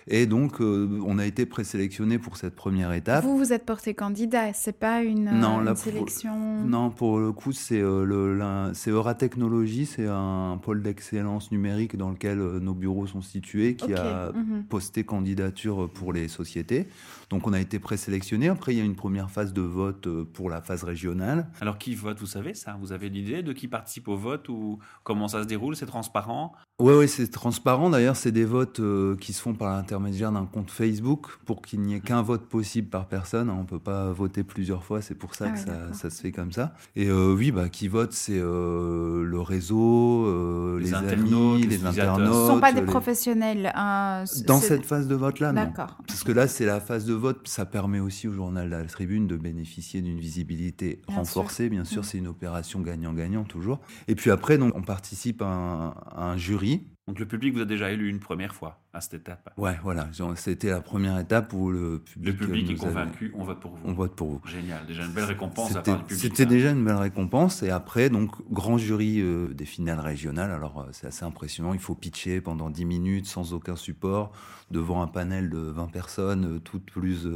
Et 0.07 0.25
donc, 0.25 0.59
euh, 0.61 1.00
on 1.05 1.17
a 1.17 1.25
été 1.25 1.45
présélectionné 1.45 2.19
pour 2.19 2.38
cette 2.38 2.55
première 2.55 2.91
étape. 2.94 3.23
Vous, 3.23 3.38
vous 3.38 3.53
êtes 3.53 3.65
porté 3.65 3.94
candidat, 3.94 4.53
c'est 4.53 4.77
pas 4.77 5.01
une, 5.03 5.27
euh, 5.29 5.31
Non, 5.31 5.59
une 5.59 5.65
là, 5.65 5.73
pour- 5.73 5.83
sélection. 5.83 6.63
Non, 6.65 6.89
pour 6.89 7.19
le 7.19 7.31
coup, 7.31 7.51
c'est 7.53 7.79
euh, 7.81 8.03
le- 8.03 8.38
l'un- 8.38 8.73
c'est 8.73 8.91
Euratechnologie, 8.91 9.85
c'est 9.85 10.07
un 10.07 10.59
pôle 10.61 10.81
d'excellence 10.81 11.51
numérique 11.51 11.95
dans 11.95 12.09
lequel 12.11 12.39
euh, 12.39 12.59
nos 12.59 12.73
bureaux 12.73 13.07
sont 13.07 13.21
situés, 13.21 13.75
qui 13.75 13.94
a 13.94 14.31
mhm. 14.33 14.63
posté 14.65 15.03
candidature 15.03 15.89
pour 15.94 16.11
les 16.13 16.27
sociétés. 16.27 16.88
Donc, 17.29 17.47
on 17.47 17.53
a 17.53 17.59
été 17.59 17.79
présélectionné. 17.79 18.50
Après, 18.50 18.73
il 18.73 18.77
y 18.77 18.81
a 18.81 18.85
une 18.85 18.95
première 18.95 19.29
phase 19.31 19.53
de 19.53 19.61
vote 19.61 20.07
pour 20.33 20.50
la 20.50 20.61
phase 20.61 20.83
régionale. 20.83 21.47
Alors 21.61 21.77
qui 21.77 21.95
vote, 21.95 22.19
vous 22.19 22.25
savez 22.25 22.53
ça? 22.53 22.77
Vous 22.79 22.91
avez 22.91 23.09
l'idée 23.09 23.41
de 23.41 23.53
qui 23.53 23.67
participe 23.67 24.07
au 24.07 24.17
vote 24.17 24.50
ou 24.50 24.79
comment 25.03 25.27
ça 25.27 25.41
se 25.44 25.47
déroule? 25.47 25.75
C'est 25.75 25.85
transparent? 25.85 26.53
Oui, 26.80 26.94
oui, 26.96 27.08
c'est 27.08 27.28
transparent. 27.28 27.92
D'ailleurs, 27.92 28.16
c'est 28.16 28.31
des 28.31 28.46
votes 28.46 28.80
euh, 28.80 29.16
qui 29.18 29.31
se 29.31 29.42
font 29.42 29.54
par 29.54 29.75
l'intermédiaire 29.75 30.31
d'un 30.31 30.46
compte 30.46 30.72
Facebook 30.72 31.28
pour 31.46 31.62
qu'il 31.62 31.81
n'y 31.81 31.94
ait 31.94 32.00
qu'un 32.00 32.24
vote 32.24 32.50
possible 32.50 32.90
par 32.90 33.08
personne. 33.08 33.52
On 33.52 33.62
ne 33.62 33.68
peut 33.68 33.80
pas 33.80 34.12
voter 34.12 34.44
plusieurs 34.44 34.84
fois, 34.84 35.00
c'est 35.00 35.14
pour 35.14 35.36
ça 35.36 35.46
Ah 35.50 35.52
que 35.52 35.70
ouais, 35.70 35.94
ça, 35.94 36.10
se 36.10 36.20
fait 36.20 36.31
comme 36.31 36.52
ça. 36.52 36.74
Et 36.96 37.10
euh, 37.10 37.36
oui, 37.38 37.52
bah, 37.52 37.70
qui 37.70 37.88
vote, 37.88 38.12
c'est 38.12 38.40
euh, 38.40 39.24
le 39.24 39.40
réseau, 39.40 40.73
Les 41.01 41.07
internautes, 41.13 41.56
amis, 41.63 41.68
les 41.68 41.86
internautes. 41.86 42.34
Ce 42.34 42.42
ne 42.42 42.48
sont 42.48 42.60
pas 42.60 42.72
des 42.74 42.80
les- 42.81 42.86
professionnels. 42.86 43.72
hein, 43.75 44.24
Dans 44.48 44.60
cette 44.60 44.86
phase 44.86 45.07
de 45.07 45.16
vote-là, 45.16 45.51
non. 45.51 45.63
D'accord. 45.63 45.98
Parce 46.07 46.24
que 46.24 46.31
là, 46.31 46.48
c'est 46.48 46.66
la 46.66 46.80
phase 46.80 47.06
de 47.06 47.13
vote. 47.13 47.48
Ça 47.48 47.66
permet 47.66 48.00
aussi 48.00 48.28
au 48.28 48.34
journal 48.34 48.69
de 48.69 48.75
la 48.75 48.84
Tribune 48.86 49.28
de 49.28 49.36
bénéficier 49.38 50.01
d'une 50.01 50.19
visibilité 50.19 51.01
Bien 51.07 51.18
renforcée. 51.18 51.69
Bien 51.69 51.84
sûr, 51.86 52.01
Mm. 52.01 52.06
c'est 52.06 52.18
une 52.18 52.28
opération 52.28 52.80
gagnant-gagnant 52.81 53.44
toujours. 53.44 53.80
Et 54.07 54.16
puis 54.16 54.31
après, 54.31 54.57
donc, 54.57 54.74
on 54.75 54.81
participe 54.81 55.42
à 55.42 55.45
un, 55.48 55.88
à 56.16 56.25
un 56.31 56.38
jury 56.38 56.84
Donc 57.05 57.19
le 57.19 57.25
public 57.25 57.53
vous 57.53 57.59
a 57.59 57.65
déjà 57.65 57.91
élu 57.91 58.07
une 58.09 58.19
première 58.21 58.55
fois 58.55 58.79
à 58.94 59.01
cette 59.01 59.15
étape. 59.15 59.53
Ouais, 59.57 59.77
voilà. 59.83 60.07
C'était 60.35 60.69
la 60.69 60.79
première 60.79 61.19
étape 61.19 61.51
où 61.51 61.69
le 61.69 62.00
public, 62.00 62.25
Le 62.39 62.45
public 62.47 62.63
euh, 62.63 62.69
est 62.69 62.71
avait- 62.71 62.79
convaincu, 62.94 63.31
on 63.35 63.44
vote 63.44 63.59
pour 63.59 63.71
vous. 63.71 63.81
On 63.83 63.91
vote 63.91 64.15
pour 64.15 64.29
vous. 64.29 64.41
Génial, 64.47 64.85
déjà 64.85 65.03
une 65.05 65.11
belle 65.11 65.25
récompense 65.25 65.71
à 65.71 65.79
C'était 65.79 65.91
part 65.91 65.97
du 66.00 66.05
public. 66.05 66.21
c'était 66.21 66.44
ça. 66.44 66.50
déjà 66.50 66.71
une 66.71 66.85
belle 66.85 66.95
récompense. 66.95 67.61
Et 67.61 67.69
après, 67.71 68.09
donc, 68.09 68.31
grand 68.50 68.77
jury 68.77 69.19
euh, 69.19 69.50
des 69.53 69.65
finales 69.65 70.00
régionales. 70.00 70.51
Alors, 70.51 70.79
euh, 70.79 70.85
c'est 70.94 71.07
assez 71.07 71.25
impressionnant. 71.25 71.73
Il 71.73 71.81
faut 71.81 71.94
pitcher 71.95 72.39
pendant 72.39 72.69
10 72.69 72.85
minutes 72.85 73.25
sans 73.25 73.51
aucun 73.53 73.75
support 73.75 74.31
devant 74.71 75.01
un 75.01 75.07
panel 75.07 75.50
de 75.50 75.57
20 75.57 75.88
personnes, 75.91 76.45
euh, 76.55 76.59
toutes 76.59 76.85
plus 76.89 77.27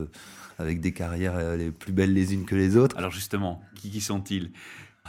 avec 0.59 0.79
des 0.79 0.93
carrières 0.93 1.57
les 1.57 1.71
plus 1.71 1.91
belles 1.91 2.13
les 2.13 2.33
unes 2.33 2.45
que 2.45 2.55
les 2.55 2.77
autres. 2.77 2.97
Alors 2.97 3.11
justement, 3.11 3.61
qui, 3.75 3.91
qui 3.91 3.99
sont-ils? 3.99 4.51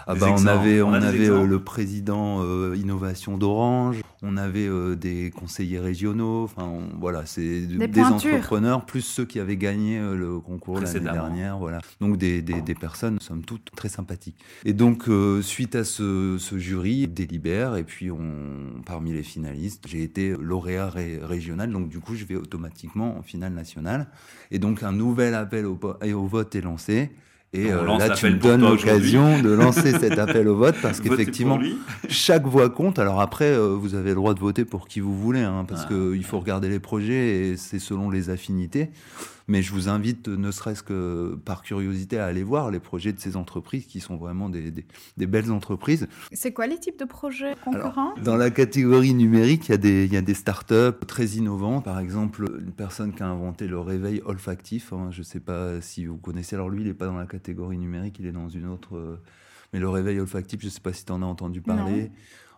Ah 0.07 0.15
bah, 0.15 0.27
on 0.33 0.37
avait, 0.61 0.83
On 0.83 0.93
avait 1.09 1.29
euh, 1.29 1.47
le 1.47 1.59
président 1.63 2.43
euh, 2.43 2.75
innovation 2.77 3.37
d'Orange, 3.37 4.01
on 4.23 4.37
avait 4.37 4.67
euh, 4.67 4.97
des 4.97 5.31
conseillers 5.31 5.79
régionaux, 5.81 6.45
enfin 6.45 6.65
on- 6.65 6.99
voilà, 6.99 7.27
c'est 7.27 7.67
de- 7.67 7.79
Des 7.87 8.01
entrepreneurs 8.37 8.85
plus 8.87 9.01
ceux 9.03 9.25
qui 9.25 9.39
avaient 9.41 9.57
gagné 9.57 9.99
euh, 9.99 10.15
le 10.17 10.39
concours 10.41 10.77
l'année 10.87 11.05
dernière, 11.13 11.59
voilà. 11.59 11.81
Donc 12.01 12.17
des, 12.17 12.43
des, 12.43 12.61
des 12.63 12.75
personnes, 12.75 13.19
somme 13.21 13.43
toute, 13.45 13.71
très 13.77 13.89
sympathiques. 13.89 14.37
Et 14.65 14.73
donc 14.73 15.09
euh, 15.09 15.43
suite 15.43 15.75
à 15.75 15.85
ce, 15.85 16.37
ce 16.39 16.59
jury, 16.59 16.93
ils 17.03 17.13
délibèrent 17.13 17.77
et 17.77 17.85
puis 17.85 18.11
on, 18.11 18.81
parmi 18.87 19.13
les 19.13 19.23
finalistes, 19.23 19.85
j'ai 19.89 20.03
été 20.03 20.35
lauréat 20.41 20.89
ré- 20.91 21.21
régional, 21.23 21.71
donc 21.71 21.89
du 21.89 21.99
coup 22.01 22.15
je 22.15 22.25
vais 22.25 22.37
automatiquement 22.37 23.17
en 23.19 23.23
finale 23.23 23.53
nationale. 23.53 24.09
Et 24.51 24.59
donc 24.59 24.83
un 24.83 24.93
nouvel 24.93 25.35
appel 25.35 25.67
au, 25.67 25.79
au 25.79 26.27
vote 26.27 26.55
est 26.55 26.61
lancé. 26.61 27.11
Et 27.55 27.73
euh, 27.73 27.83
là, 27.99 28.11
tu 28.11 28.27
me 28.27 28.33
donnes 28.37 28.61
l'occasion 28.61 29.41
de 29.41 29.51
lancer 29.51 29.93
cet 29.93 30.19
appel 30.19 30.49
au 30.49 30.57
vote 30.57 30.77
parce 30.83 31.01
qu'effectivement, 31.01 31.59
chaque 32.09 32.47
voix 32.47 32.69
compte. 32.69 32.99
Alors 32.99 33.21
après, 33.23 33.47
euh, 33.47 33.69
vous 33.75 33.95
avez 33.95 34.11
le 34.11 34.17
droit 34.17 34.35
de 34.35 34.41
voter 34.41 34.67
pour 34.67 34.87
qui 34.87 35.01
vous 35.01 35.17
voulez, 35.17 35.41
hein, 35.41 35.65
parce 35.67 35.85
Ah. 35.85 35.89
qu'il 35.89 36.25
faut 36.25 36.39
regarder 36.41 36.69
les 36.69 36.79
projets 36.79 37.49
et 37.49 37.57
c'est 37.57 37.79
selon 37.79 38.11
les 38.11 38.29
affinités. 38.29 38.91
Mais 39.51 39.63
je 39.63 39.73
vous 39.73 39.89
invite, 39.89 40.29
ne 40.29 40.51
serait-ce 40.51 40.83
que 40.83 41.35
par 41.45 41.63
curiosité, 41.63 42.19
à 42.19 42.27
aller 42.27 42.43
voir 42.43 42.71
les 42.71 42.81
projets 42.81 43.15
de 43.15 43.19
ces 43.19 43.35
entreprises 43.35 43.87
qui 43.87 43.99
sont 44.01 44.17
vraiment 44.17 44.51
des, 44.51 44.71
des- 44.71 44.85
des 45.17 45.27
belles 45.27 45.51
entreprises. 45.51 46.07
C'est 46.33 46.53
quoi 46.53 46.67
les 46.67 46.79
types 46.79 46.99
de 46.99 47.07
projets 47.07 47.55
concurrents? 47.65 48.13
Dans 48.23 48.37
la 48.37 48.51
catégorie 48.51 49.15
numérique, 49.15 49.69
il 49.69 49.71
y 49.71 49.75
a 49.75 49.79
des, 49.79 50.05
il 50.05 50.13
y 50.13 50.19
a 50.19 50.23
des 50.23 50.35
startups 50.35 50.99
très 51.07 51.27
innovants. 51.29 51.81
Par 51.81 51.99
exemple, 51.99 52.45
une 52.61 52.73
personne 52.73 53.15
qui 53.15 53.23
a 53.23 53.27
inventé 53.29 53.67
le 53.67 53.79
réveil 53.81 54.21
olfactif. 54.27 54.93
hein, 54.93 55.09
je 55.11 55.21
ne 55.21 55.25
sais 55.25 55.41
pas 55.41 55.81
si 55.81 56.05
vous 56.05 56.19
connaissez. 56.19 56.55
Alors 56.55 56.69
lui, 56.69 56.83
il 56.83 56.87
n'est 56.89 56.95
pas 56.95 57.07
dans 57.07 57.17
la 57.17 57.27
catégorie 57.27 57.79
numérique, 57.79 58.19
il 58.21 58.27
est 58.27 58.33
dans 58.33 58.51
une 58.51 58.67
autre. 58.67 58.97
euh, 58.97 59.17
Mais 59.73 59.81
le 59.81 59.89
réveil 59.89 60.21
olfactif, 60.21 60.61
je 60.61 60.67
ne 60.67 60.71
sais 60.71 60.81
pas 60.81 60.93
si 60.93 61.05
tu 61.07 61.13
en 61.13 61.23
as 61.23 61.27
entendu 61.27 61.63
parler. 61.63 62.11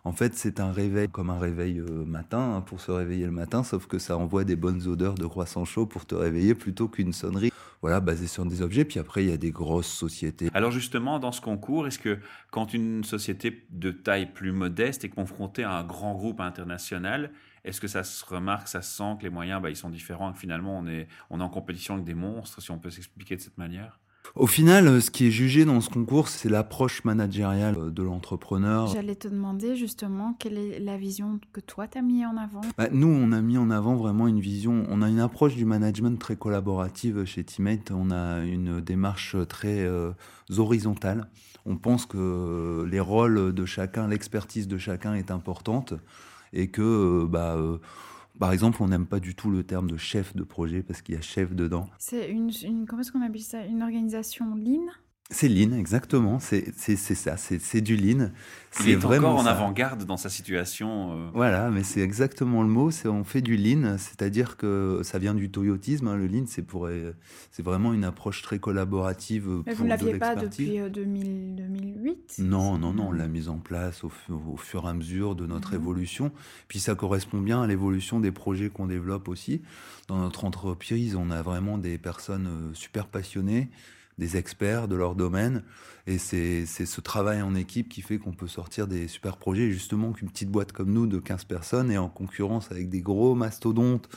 En 0.03 0.13
fait, 0.13 0.33
c'est 0.33 0.59
un 0.59 0.71
réveil 0.71 1.09
comme 1.09 1.29
un 1.29 1.39
réveil 1.39 1.79
euh, 1.79 2.05
matin, 2.05 2.55
hein, 2.55 2.61
pour 2.61 2.81
se 2.81 2.91
réveiller 2.91 3.25
le 3.25 3.31
matin, 3.31 3.63
sauf 3.63 3.85
que 3.85 3.99
ça 3.99 4.17
envoie 4.17 4.43
des 4.43 4.55
bonnes 4.55 4.87
odeurs 4.87 5.15
de 5.15 5.25
croissant 5.27 5.63
chaud 5.63 5.85
pour 5.85 6.07
te 6.07 6.15
réveiller 6.15 6.55
plutôt 6.55 6.87
qu'une 6.87 7.13
sonnerie 7.13 7.51
voilà, 7.81 7.99
basé 7.99 8.27
sur 8.27 8.45
des 8.45 8.61
objets. 8.61 8.85
Puis 8.85 8.99
après, 8.99 9.23
il 9.23 9.29
y 9.29 9.33
a 9.33 9.37
des 9.37 9.51
grosses 9.51 9.91
sociétés. 9.91 10.49
Alors 10.53 10.71
justement, 10.71 11.19
dans 11.19 11.31
ce 11.31 11.41
concours, 11.41 11.87
est-ce 11.87 11.99
que 11.99 12.19
quand 12.51 12.73
une 12.73 13.03
société 13.03 13.65
de 13.69 13.91
taille 13.91 14.31
plus 14.31 14.51
modeste 14.51 15.03
est 15.03 15.09
confrontée 15.09 15.63
à 15.63 15.73
un 15.73 15.83
grand 15.83 16.13
groupe 16.13 16.41
international, 16.41 17.31
est-ce 17.63 17.81
que 17.81 17.87
ça 17.87 18.03
se 18.03 18.23
remarque, 18.25 18.67
ça 18.67 18.81
se 18.81 18.95
sent 18.95 19.17
que 19.19 19.23
les 19.23 19.29
moyens, 19.29 19.61
bah, 19.61 19.69
ils 19.69 19.75
sont 19.75 19.89
différents, 19.89 20.31
que 20.31 20.39
finalement 20.39 20.77
on 20.77 20.87
est, 20.87 21.07
on 21.29 21.39
est 21.39 21.43
en 21.43 21.49
compétition 21.49 21.95
avec 21.95 22.05
des 22.05 22.15
monstres, 22.15 22.61
si 22.61 22.71
on 22.71 22.79
peut 22.79 22.89
s'expliquer 22.89 23.35
de 23.35 23.41
cette 23.41 23.57
manière? 23.57 23.99
Au 24.35 24.47
final, 24.47 24.87
euh, 24.87 25.01
ce 25.01 25.11
qui 25.11 25.27
est 25.27 25.31
jugé 25.31 25.65
dans 25.65 25.81
ce 25.81 25.89
concours, 25.89 26.29
c'est 26.29 26.47
l'approche 26.47 27.03
managériale 27.03 27.75
euh, 27.77 27.89
de 27.89 28.01
l'entrepreneur. 28.01 28.87
J'allais 28.87 29.15
te 29.15 29.27
demander 29.27 29.75
justement 29.75 30.35
quelle 30.39 30.57
est 30.57 30.79
la 30.79 30.97
vision 30.97 31.39
que 31.51 31.59
toi 31.59 31.87
tu 31.87 31.97
as 31.97 32.01
mis 32.01 32.25
en 32.25 32.37
avant? 32.37 32.61
Bah, 32.77 32.87
nous, 32.91 33.09
on 33.09 33.33
a 33.33 33.41
mis 33.41 33.57
en 33.57 33.69
avant 33.69 33.95
vraiment 33.95 34.27
une 34.27 34.39
vision. 34.39 34.85
On 34.89 35.01
a 35.01 35.09
une 35.09 35.19
approche 35.19 35.55
du 35.55 35.65
management 35.65 36.17
très 36.17 36.37
collaborative 36.37 37.25
chez 37.25 37.43
Teammate. 37.43 37.91
On 37.91 38.09
a 38.11 38.39
une 38.39 38.79
démarche 38.79 39.35
très 39.49 39.81
euh, 39.81 40.11
horizontale. 40.57 41.27
On 41.65 41.75
pense 41.75 42.05
que 42.05 42.87
les 42.89 42.99
rôles 42.99 43.53
de 43.53 43.65
chacun, 43.65 44.07
l'expertise 44.07 44.67
de 44.67 44.77
chacun 44.77 45.13
est 45.13 45.29
importante 45.29 45.93
et 46.53 46.69
que 46.69 47.25
bah, 47.25 47.57
par 48.39 48.51
exemple, 48.53 48.81
on 48.81 48.87
n'aime 48.87 49.05
pas 49.05 49.19
du 49.19 49.35
tout 49.35 49.51
le 49.51 49.63
terme 49.63 49.89
de 49.89 49.97
chef 49.97 50.35
de 50.35 50.43
projet 50.43 50.81
parce 50.83 51.01
qu'il 51.01 51.15
y 51.15 51.17
a 51.17 51.21
chef 51.21 51.53
dedans. 51.53 51.85
C'est 51.97 52.29
une, 52.29 52.51
comment 52.87 53.01
est-ce 53.01 53.11
qu'on 53.11 53.21
appelle 53.21 53.41
ça? 53.41 53.65
Une 53.65 53.81
organisation 53.83 54.55
lean? 54.55 54.87
C'est 55.31 55.47
Lean, 55.47 55.71
exactement. 55.77 56.39
C'est 56.39 56.73
ça, 56.75 57.37
c'est 57.37 57.81
du 57.81 57.95
Lean. 57.95 58.29
C'est 58.69 58.95
vraiment 58.95 59.29
encore 59.29 59.41
en 59.41 59.45
avant-garde 59.45 60.05
dans 60.05 60.17
sa 60.17 60.29
situation. 60.29 61.13
Euh. 61.13 61.29
Voilà, 61.33 61.69
mais 61.69 61.83
c'est 61.83 62.01
exactement 62.01 62.63
le 62.63 62.69
mot. 62.69 62.91
C'est 62.91 63.07
on 63.07 63.23
fait 63.23 63.41
du 63.41 63.57
Lean, 63.57 63.97
c'est-à-dire 63.97 64.57
que 64.57 65.01
ça 65.03 65.19
vient 65.19 65.33
du 65.33 65.49
toyotisme. 65.49 66.07
Hein. 66.07 66.17
Le 66.17 66.27
Lean, 66.27 66.43
c'est 66.47 66.61
pour, 66.61 66.89
c'est 67.51 67.63
vraiment 67.63 67.93
une 67.93 68.03
approche 68.03 68.41
très 68.41 68.59
collaborative. 68.59 69.63
Mais 69.65 69.73
vous 69.73 69.85
ne 69.85 69.89
l'aviez 69.89 70.15
pas 70.15 70.35
depuis 70.35 70.79
2008 70.89 72.37
euh, 72.39 72.43
Non, 72.43 72.77
non, 72.77 72.93
non. 72.93 73.07
On 73.07 73.11
l'a 73.11 73.27
mise 73.27 73.49
en 73.49 73.57
place 73.57 74.03
au, 74.03 74.11
fur 74.57 74.85
et 74.85 74.89
à 74.89 74.93
mesure 74.93 75.35
de 75.35 75.45
notre 75.45 75.71
mhm. 75.71 75.81
évolution. 75.81 76.31
Puis 76.67 76.79
ça 76.79 76.95
correspond 76.95 77.39
bien 77.39 77.61
à 77.61 77.67
l'évolution 77.67 78.19
des 78.19 78.31
projets 78.31 78.69
qu'on 78.69 78.87
développe 78.87 79.27
aussi. 79.27 79.61
Dans 80.07 80.17
notre 80.17 80.43
entreprise, 80.45 81.15
on 81.15 81.31
a 81.31 81.41
vraiment 81.41 81.77
des 81.77 81.97
personnes 81.97 82.47
euh, 82.47 82.73
super 82.73 83.07
passionnées 83.07 83.69
des 84.17 84.37
experts 84.37 84.87
de 84.87 84.95
leur 84.95 85.15
domaine. 85.15 85.63
Et 86.07 86.17
c'est 86.17 86.65
ce 86.65 87.01
travail 87.01 87.41
en 87.41 87.55
équipe 87.55 87.89
qui 87.89 88.01
fait 88.01 88.17
qu'on 88.17 88.33
peut 88.33 88.47
sortir 88.47 88.87
des 88.87 89.07
super 89.07 89.37
projets. 89.37 89.71
justement, 89.71 90.11
qu'une 90.11 90.29
petite 90.29 90.49
boîte 90.49 90.71
comme 90.71 90.91
nous 90.91 91.07
de 91.07 91.19
15 91.19 91.45
personnes 91.45 91.91
est 91.91 91.97
en 91.97 92.09
concurrence 92.09 92.71
avec 92.71 92.89
des 92.89 93.01
gros 93.01 93.35
mastodontes 93.35 94.09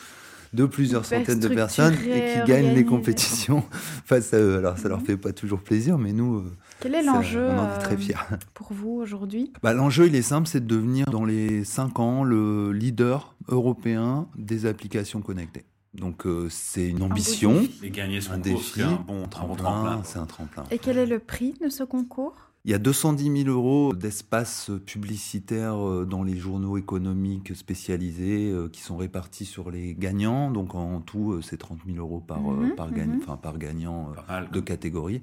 de 0.54 0.66
plusieurs 0.66 1.04
centaines 1.04 1.40
de 1.40 1.48
personnes 1.48 1.94
et 1.94 2.34
qui 2.34 2.48
gagnent 2.48 2.74
les 2.74 2.84
compétitions 2.84 3.64
face 4.04 4.32
à 4.32 4.38
eux. 4.38 4.56
Alors 4.56 4.78
ça 4.78 4.88
leur 4.88 5.00
mhm. 5.00 5.06
fait 5.06 5.16
pas 5.16 5.32
toujours 5.32 5.60
plaisir, 5.60 5.98
mais 5.98 6.12
nous, 6.12 6.36
euh, 6.36 6.52
quel 6.80 6.94
est 6.94 7.02
l'enjeu 7.02 7.48
très 7.80 7.94
euh, 7.94 8.36
pour 8.54 8.72
vous 8.72 8.90
aujourd'hui? 8.90 9.52
Bah, 9.62 9.72
L'enjeu, 9.72 10.06
il 10.06 10.14
est 10.14 10.22
simple, 10.22 10.46
c'est 10.46 10.60
de 10.60 10.66
devenir 10.66 11.06
dans 11.06 11.24
les 11.24 11.64
5 11.64 11.98
ans 11.98 12.24
le 12.24 12.72
leader 12.72 13.34
européen 13.48 14.28
des 14.36 14.66
applications 14.66 15.20
connectées. 15.20 15.64
Donc 15.94 16.26
euh, 16.26 16.48
c'est 16.50 16.88
une 16.88 17.02
ambition, 17.02 17.66
et 17.82 17.90
gagner 17.90 18.20
son 18.20 18.32
un 18.32 18.38
défi, 18.38 18.82
un 18.82 19.04
bon, 19.06 19.26
tremplin. 19.28 20.02
C'est 20.04 20.18
un 20.18 20.26
tremplin. 20.26 20.64
Et 20.70 20.78
quel 20.78 20.98
est 20.98 21.06
le 21.06 21.20
prix 21.20 21.54
de 21.62 21.68
ce 21.68 21.84
concours? 21.84 22.34
Il 22.64 22.70
y 22.70 22.74
a 22.74 22.78
210 22.78 23.44
000 23.44 23.50
euros 23.50 23.94
d'espace 23.94 24.70
publicitaire 24.86 25.76
euh, 25.76 26.06
dans 26.06 26.22
les 26.22 26.36
journaux 26.36 26.78
économiques 26.78 27.54
spécialisés 27.54 28.50
euh, 28.50 28.68
qui 28.68 28.80
sont 28.80 28.96
répartis 28.96 29.44
sur 29.44 29.70
les 29.70 29.94
gagnants. 29.94 30.50
Donc 30.50 30.74
en 30.74 31.00
tout, 31.00 31.40
c'est 31.42 31.58
30 31.58 31.80
000 31.86 31.98
euros 31.98 32.20
par, 32.20 32.40
mhm, 32.40 32.74
par, 32.74 32.90
gagnant, 32.90 33.14
mhm. 33.14 33.20
enfin, 33.22 33.36
par 33.36 33.58
gagnant 33.58 34.12
de 34.50 34.60
catégorie. 34.60 35.22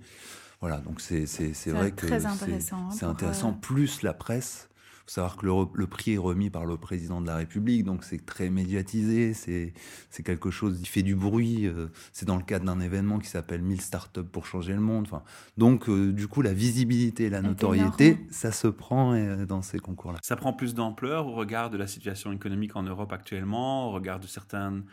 Voilà, 0.61 0.77
donc 0.77 1.01
c'est 1.01 1.25
vrai 1.71 1.91
que 1.91 2.07
c'est 2.07 2.25
intéressant, 2.25 2.89
hein, 2.91 3.07
intéressant. 3.07 3.53
Plus 3.53 4.03
la 4.03 4.13
presse 4.13 4.69
faut 5.05 5.11
savoir 5.11 5.37
que 5.37 5.45
le, 5.45 5.87
prix 5.87 6.13
est 6.13 6.17
remis 6.17 6.49
par 6.49 6.65
le 6.65 6.77
président 6.77 7.21
de 7.21 7.27
la 7.27 7.35
République, 7.35 7.83
donc 7.83 8.03
c'est 8.03 8.25
très 8.25 8.49
médiatisé, 8.49 9.33
c'est 9.33 10.23
quelque 10.23 10.51
chose 10.51 10.79
qui 10.81 10.87
fait 10.87 11.03
du 11.03 11.15
bruit. 11.15 11.67
Euh, 11.67 11.87
c'est 12.13 12.25
dans 12.25 12.37
le 12.37 12.43
cadre 12.43 12.65
d'un 12.65 12.79
événement 12.79 13.19
qui 13.19 13.27
s'appelle 13.27 13.61
1000 13.61 13.81
startups 13.81 14.23
pour 14.23 14.45
changer 14.45 14.73
le 14.73 14.79
monde. 14.79 15.05
Enfin, 15.07 15.23
donc, 15.57 15.89
euh, 15.89 16.11
du 16.11 16.27
coup, 16.27 16.41
la 16.41 16.53
visibilité 16.53 17.25
et 17.25 17.29
la 17.29 17.41
notoriété, 17.41 18.17
ça 18.29 18.51
se 18.51 18.67
prend 18.67 19.13
euh, 19.13 19.45
dans 19.45 19.61
ces 19.61 19.79
concours-là. 19.79 20.19
Ça 20.21 20.35
prend 20.35 20.53
plus 20.53 20.73
d'ampleur 20.73 21.27
au 21.27 21.33
regard 21.33 21.69
de 21.69 21.77
la 21.77 21.87
situation 21.87 22.31
économique 22.31 22.75
en 22.75 22.83
Europe 22.83 23.11
actuellement, 23.11 23.87
au 23.87 23.91
regard 23.91 24.19
de 24.19 24.27
certaines 24.27 24.83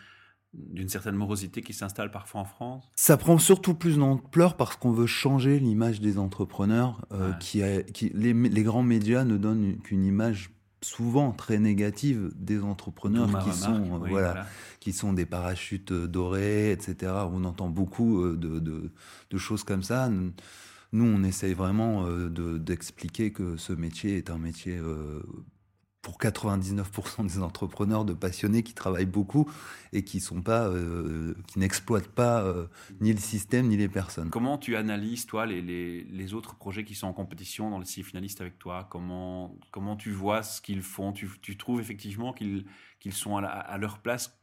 d'une 0.55 0.89
certaine 0.89 1.15
morosité 1.15 1.63
qui 1.63 1.73
s'installe 1.73 2.11
parfois 2.11 2.41
en 2.41 2.45
France 2.45 2.91
Ça 2.97 3.17
prend 3.17 3.39
surtout 3.39 3.75
plus 3.75 3.99
d'ampleur 3.99 4.57
parce 4.57 4.77
qu'on 4.77 4.93
veut 4.93 5.07
changer 5.07 5.59
l'image 5.59 6.01
des 6.01 6.19
entrepreneurs. 6.19 7.05
Euh, 7.13 7.33
qui, 7.35 7.63
qui 7.93 8.11
les, 8.15 8.63
grands 8.63 8.83
médias 8.83 9.25
ne 9.25 9.37
donnent 9.37 9.79
qu'une 9.79 10.05
image 10.05 10.51
souvent 10.81 11.33
très 11.33 11.59
négative 11.59 12.31
des 12.37 12.63
entrepreneurs 12.63 13.45
qui 13.45 13.53
sont, 13.53 13.97
euh, 13.97 14.09
voilà, 14.09 14.47
qui 14.81 14.93
sont 14.93 15.13
des 15.13 15.27
parachutes 15.27 15.93
euh, 15.93 16.07
dorés, 16.07 16.71
etc. 16.71 17.13
On 17.31 17.45
entend 17.45 17.69
beaucoup 17.69 18.25
de, 18.25 18.59
de, 18.59 19.39
choses 19.39 19.65
comme 19.65 19.83
ça. 19.83 20.09
Nous, 20.09 21.05
on 21.05 21.23
essaye 21.25 21.53
vraiment 21.53 22.07
d'expliquer 22.59 23.33
que 23.33 23.57
ce 23.57 23.73
métier 23.73 24.17
est 24.17 24.31
un 24.31 24.39
métier 24.39 24.81
pour 26.09 26.17
99% 26.17 27.27
des 27.27 27.43
entrepreneurs 27.43 28.07
de 28.07 28.15
passionnés 28.15 28.63
qui 28.63 28.73
travaillent 28.73 29.05
beaucoup 29.05 29.51
et 29.93 30.05
qui 30.05 30.21
sont 30.21 30.41
pas, 30.41 30.67
euh, 30.67 31.35
qui 31.47 31.59
n'exploitent 31.59 32.09
pas 32.09 32.43
euh, 32.43 32.67
ni 33.03 33.13
le 33.13 33.19
système 33.19 33.69
ni 33.69 33.77
les 33.77 33.91
personnes. 33.91 34.31
Comment 34.31 34.57
tu 34.57 34.75
analyses 34.75 35.27
toi 35.27 35.45
les, 35.45 35.61
les, 35.61 36.05
les, 36.05 36.33
autres 36.33 36.55
projets 36.55 36.83
qui 36.83 36.95
sont 36.95 37.09
en 37.09 37.13
compétition 37.13 37.69
dans 37.69 37.79
les 37.79 37.85
six 37.85 38.03
finalistes 38.03 38.41
avec 38.41 38.59
toi? 38.59 38.89
Comment 38.91 39.55
comment 39.71 39.97
tu 39.97 40.11
vois 40.11 40.43
ce 40.43 40.63
qu'ils 40.63 40.81
font? 40.81 41.13
Tu, 41.13 41.29
tu, 41.43 41.59
trouves 41.59 41.79
effectivement 41.79 42.33
qu'ils 42.33 42.65
qu'ils 43.01 43.13
sont 43.13 43.37
à, 43.37 43.45
à 43.45 43.77
leur 43.77 43.99
place 43.99 44.38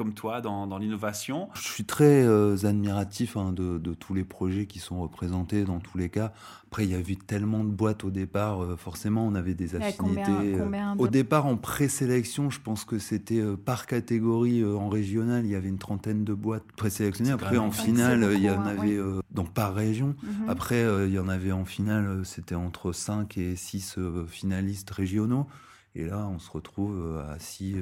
comme 0.00 0.14
toi 0.14 0.40
dans, 0.40 0.78
l'innovation. 0.78 1.50
Je 1.52 1.60
suis 1.60 1.84
très 1.84 2.24
euh, 2.24 2.56
admiratif 2.64 3.36
hein, 3.36 3.52
de, 3.52 3.92
tous 3.92 4.14
les 4.14 4.24
projets 4.24 4.64
qui 4.64 4.78
sont 4.78 4.98
représentés 4.98 5.64
dans 5.64 5.78
tous 5.78 5.98
les 5.98 6.08
cas. 6.08 6.32
Après, 6.68 6.86
il 6.86 6.90
y 6.90 6.94
a 6.94 7.00
eu 7.00 7.16
tellement 7.18 7.64
de 7.64 7.68
boîtes 7.68 8.02
au 8.02 8.10
départ, 8.10 8.62
euh, 8.62 8.76
forcément, 8.76 9.26
on 9.26 9.34
avait 9.34 9.52
des 9.52 9.76
affinités. 9.76 10.22
Euh, 10.30 10.94
au 10.96 11.06
départ, 11.06 11.44
en 11.44 11.58
présélection, 11.58 12.48
je 12.48 12.60
pense 12.60 12.86
que 12.86 12.98
c'était 12.98 13.42
par 13.62 13.84
catégorie 13.84 14.64
en 14.64 14.88
régional, 14.88 15.44
il 15.44 15.50
y 15.50 15.54
avait 15.54 15.68
une 15.68 15.76
trentaine 15.76 16.24
de 16.24 16.32
boîtes 16.32 16.72
présélectionnées. 16.78 17.32
Après, 17.32 17.58
en 17.58 17.70
finale, 17.70 18.26
il 18.32 18.40
y 18.40 18.48
en 18.48 18.62
hein, 18.62 18.68
avait, 18.68 18.98
donc 19.32 19.52
par 19.52 19.74
région. 19.74 20.16
Mhm. 20.22 20.48
Après, 20.48 20.82
il 21.06 21.12
y 21.12 21.18
en 21.18 21.28
avait 21.28 21.52
en 21.52 21.66
finale, 21.66 22.22
c'était 22.24 22.54
entre 22.54 22.92
5 22.92 23.36
et 23.36 23.54
6 23.54 23.98
finalistes 24.28 24.90
régionaux. 24.92 25.46
Et 25.94 26.06
là, 26.06 26.28
on 26.28 26.38
se 26.38 26.50
retrouve 26.50 27.18
à 27.28 27.38
6 27.38 27.76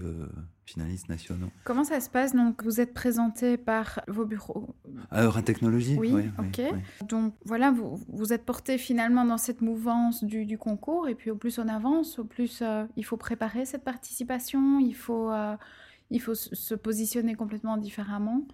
finalistes 0.65 1.09
nationaux. 1.09 1.51
Comment 1.65 1.85
ça 1.85 2.01
se 2.01 2.09
passe 2.11 2.35
Donc, 2.35 2.63
vous 2.63 2.81
êtes 2.81 2.95
présenté 2.95 3.57
par 3.57 4.01
vos 4.09 4.25
bureaux? 4.25 4.75
À 5.11 5.43
Technologie 5.43 5.97
Oui, 5.99 6.15
ok. 6.39 6.63
Donc, 7.07 7.35
voilà, 7.45 7.71
vous, 7.71 8.01
vous 8.09 8.33
êtes 8.33 8.45
porté 8.45 8.79
finalement 8.79 9.25
dans 9.25 9.39
cette 9.39 9.61
mouvance 9.61 10.25
du, 10.25 10.45
du, 10.47 10.59
concours, 10.59 11.09
et 11.09 11.15
puis 11.15 11.31
au 11.31 11.37
plus 11.37 11.59
on 11.59 11.69
avance, 11.69 12.19
au 12.19 12.25
plus 12.25 12.61
euh, 12.63 12.85
il 12.97 13.05
faut 13.05 13.17
préparer 13.17 13.65
cette 13.65 13.85
participation, 13.85 14.79
il 14.79 14.95
faut, 14.95 15.31
euh, 15.31 15.57
il 16.11 16.21
faut 16.21 16.35
se 16.35 16.75
positionner 16.75 17.35
complètement 17.35 17.77
différemment. 17.77 18.47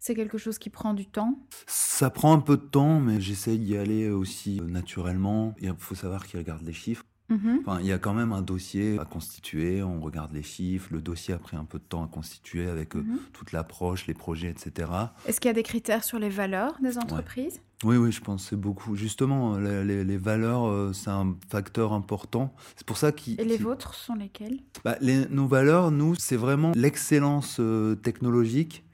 C'est 0.00 0.14
quelque 0.14 0.38
chose 0.38 0.58
qui 0.58 0.70
prend 0.70 0.94
du 0.94 1.06
temps? 1.06 1.40
Ça 1.66 2.08
prend 2.08 2.32
un 2.32 2.40
peu 2.40 2.56
de 2.56 2.62
temps, 2.62 3.00
mais 3.00 3.20
j'essaye 3.20 3.58
d'y 3.58 3.76
aller 3.76 4.08
aussi 4.08 4.60
euh, 4.60 4.64
naturellement. 4.64 5.54
Il 5.60 5.74
faut 5.76 5.96
savoir 5.96 6.26
qu'ils 6.26 6.38
regardent 6.38 6.66
les 6.66 6.72
chiffres. 6.72 7.04
Mhm. 7.28 7.60
Enfin, 7.60 7.78
il 7.80 7.86
y 7.86 7.92
a 7.92 7.98
quand 7.98 8.14
même 8.14 8.32
un 8.32 8.42
dossier 8.42 8.98
à 8.98 9.04
constituer, 9.04 9.82
on 9.82 10.00
regarde 10.00 10.32
les 10.32 10.42
chiffres, 10.42 10.88
le 10.92 11.02
dossier 11.02 11.34
a 11.34 11.38
pris 11.38 11.56
un 11.56 11.64
peu 11.64 11.78
de 11.78 11.84
temps 11.84 12.04
à 12.04 12.08
constituer 12.08 12.68
avec 12.68 12.96
euh, 12.96 13.00
mhm. 13.00 13.18
toute 13.32 13.52
l'approche, 13.52 14.06
les 14.06 14.14
projets, 14.14 14.48
etc. 14.48 14.90
Est-ce 15.26 15.40
qu'il 15.40 15.48
y 15.48 15.52
a 15.52 15.54
des 15.54 15.62
critères 15.62 16.04
sur 16.04 16.18
les 16.18 16.30
valeurs 16.30 16.76
des 16.80 16.96
entreprises? 16.96 17.60
Oui, 17.84 17.96
oui, 17.96 18.10
je 18.10 18.20
pense 18.20 18.42
que 18.42 18.50
c'est 18.50 18.60
beaucoup. 18.60 18.96
Justement, 18.96 19.56
les, 19.56 20.16
valeurs, 20.16 20.66
euh, 20.66 20.92
c'est 20.92 21.10
un 21.10 21.36
facteur 21.48 21.92
important. 21.92 22.52
C'est 22.76 22.86
pour 22.86 22.96
ça 22.96 23.12
Et 23.38 23.44
les 23.44 23.56
vôtres 23.56 23.94
sont 23.94 24.14
lesquelles? 24.14 24.58
Bah, 24.84 24.96
Nos 25.30 25.46
valeurs, 25.46 25.92
nous, 25.92 26.16
c'est 26.18 26.36
vraiment 26.36 26.72
l'excellence 26.74 27.58
euh, 27.60 27.94
technologique 27.94 28.84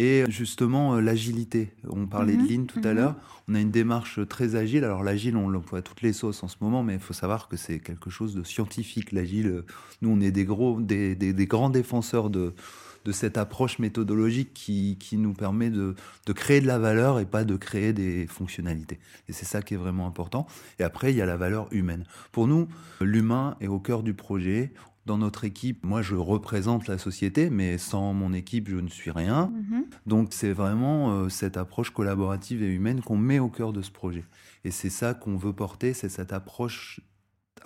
et 0.00 0.24
justement 0.30 0.94
euh, 0.94 1.00
l'agilité. 1.00 1.72
On 1.86 2.06
parlait 2.06 2.34
de 2.34 2.40
mhm, 2.40 2.48
Lean 2.48 2.64
tout 2.64 2.80
à 2.84 2.90
mhm. 2.90 2.96
l'heure. 2.96 3.16
On 3.48 3.54
a 3.54 3.60
une 3.60 3.70
démarche 3.70 4.26
très 4.28 4.56
agile. 4.56 4.82
Alors 4.84 5.04
l'agile, 5.04 5.36
on 5.36 5.48
l'emploie 5.48 5.80
à 5.80 5.82
toutes 5.82 6.00
les 6.00 6.14
sauces 6.14 6.42
en 6.42 6.48
ce 6.48 6.56
moment, 6.62 6.82
mais 6.82 6.94
il 6.94 7.00
faut 7.00 7.12
savoir 7.12 7.48
que 7.48 7.56
c'est 7.56 7.80
quelque 7.80 8.08
chose 8.08 8.34
de 8.34 8.42
scientifique. 8.42 9.12
L'agile, 9.12 9.62
nous, 10.00 10.10
on 10.10 10.20
est 10.20 10.30
des 10.30 10.46
gros, 10.46 10.80
des, 10.80 11.14
des 11.14 11.46
grands 11.46 11.70
défenseurs 11.70 12.30
de 12.30 12.54
de 13.04 13.12
cette 13.12 13.38
approche 13.38 13.78
méthodologique 13.78 14.52
qui, 14.52 14.96
qui 15.00 15.16
nous 15.16 15.32
permet 15.32 15.70
de, 15.70 15.94
de, 16.26 16.32
créer 16.32 16.60
de 16.60 16.66
la 16.66 16.78
valeur 16.78 17.18
et 17.18 17.24
pas 17.24 17.44
de 17.44 17.56
créer 17.56 17.92
des 17.92 18.26
fonctionnalités. 18.26 18.98
Et 19.28 19.32
c'est 19.32 19.46
ça 19.46 19.62
qui 19.62 19.74
est 19.74 19.78
vraiment 19.78 20.06
important. 20.06 20.46
Et 20.78 20.82
après, 20.82 21.12
il 21.12 21.16
y 21.16 21.22
a 21.22 21.26
la 21.26 21.36
valeur 21.36 21.68
humaine. 21.70 22.04
Pour 22.32 22.46
nous, 22.46 22.68
l'humain 23.00 23.56
est 23.60 23.68
au 23.68 23.78
cœur 23.78 24.02
du 24.02 24.14
projet. 24.14 24.72
Dans 25.06 25.16
notre 25.18 25.44
équipe, 25.44 25.84
moi 25.84 26.02
je 26.02 26.14
représente 26.14 26.86
la 26.86 26.98
société, 26.98 27.48
mais 27.50 27.78
sans 27.78 28.12
mon 28.12 28.32
équipe, 28.32 28.68
je 28.68 28.76
ne 28.76 28.88
suis 28.88 29.10
rien. 29.10 29.46
Mhm. 29.48 29.84
Donc 30.06 30.28
c'est 30.32 30.52
vraiment 30.52 31.12
euh, 31.12 31.28
cette 31.30 31.56
approche 31.56 31.90
collaborative 31.90 32.62
et 32.62 32.68
humaine 32.72 33.00
qu'on 33.00 33.16
met 33.16 33.38
au 33.38 33.48
cœur 33.48 33.72
de 33.72 33.80
ce 33.82 33.90
projet. 33.90 34.24
Et 34.64 34.70
c'est 34.70 34.90
ça 34.90 35.14
qu'on 35.14 35.36
veut 35.36 35.54
porter, 35.54 35.94
c'est 35.94 36.10
cette 36.10 36.32
approche 36.34 37.00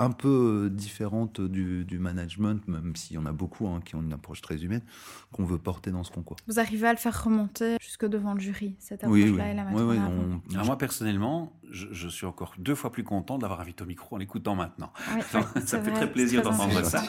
un 0.00 0.10
peu 0.10 0.64
euh, 0.66 0.70
différente 0.70 1.40
du, 1.40 1.84
du 1.84 2.00
management, 2.00 2.66
même 2.66 2.96
s'il 2.96 3.14
y 3.14 3.18
en 3.18 3.26
a 3.26 3.32
beaucoup 3.32 3.68
hein, 3.68 3.80
qui 3.84 3.94
ont 3.94 4.02
une 4.02 4.12
approche 4.12 4.40
très 4.40 4.64
humaine, 4.64 4.82
qu'on 5.30 5.44
veut 5.44 5.58
porter 5.58 5.92
dans 5.92 6.02
ce 6.02 6.10
concours. 6.10 6.36
Vous 6.48 6.58
arrivez 6.58 6.88
à 6.88 6.92
le 6.92 6.98
faire 6.98 7.22
remonter 7.24 7.76
jusque 7.80 8.04
devant 8.06 8.34
le 8.34 8.40
jury, 8.40 8.74
cette 8.80 9.04
Oui, 9.06 9.22
approche-là 9.22 9.44
oui. 9.44 9.50
et 9.50 9.54
la 9.54 9.62
Oui, 9.66 9.70
mettre 9.72 9.86
oui, 9.86 9.98
en 9.98 10.02
avant. 10.04 10.40
on- 10.50 10.52
Alors 10.54 10.66
moi 10.66 10.78
personnellement, 10.78 11.52
je, 11.74 11.88
je 11.90 12.08
suis 12.08 12.24
encore 12.24 12.54
deux 12.58 12.74
fois 12.74 12.92
plus 12.92 13.04
content 13.04 13.36
de 13.36 13.42
l'avoir 13.42 13.60
invité 13.60 13.82
au 13.82 13.86
micro 13.86 14.14
en 14.14 14.18
l'écoutant 14.18 14.54
maintenant. 14.54 14.92
Ça, 15.30 15.42
fait 15.42 15.90
vrai, 15.90 15.92
très 15.92 16.12
plaisir 16.12 16.42
d'entendre 16.42 16.82
ça. 16.84 17.02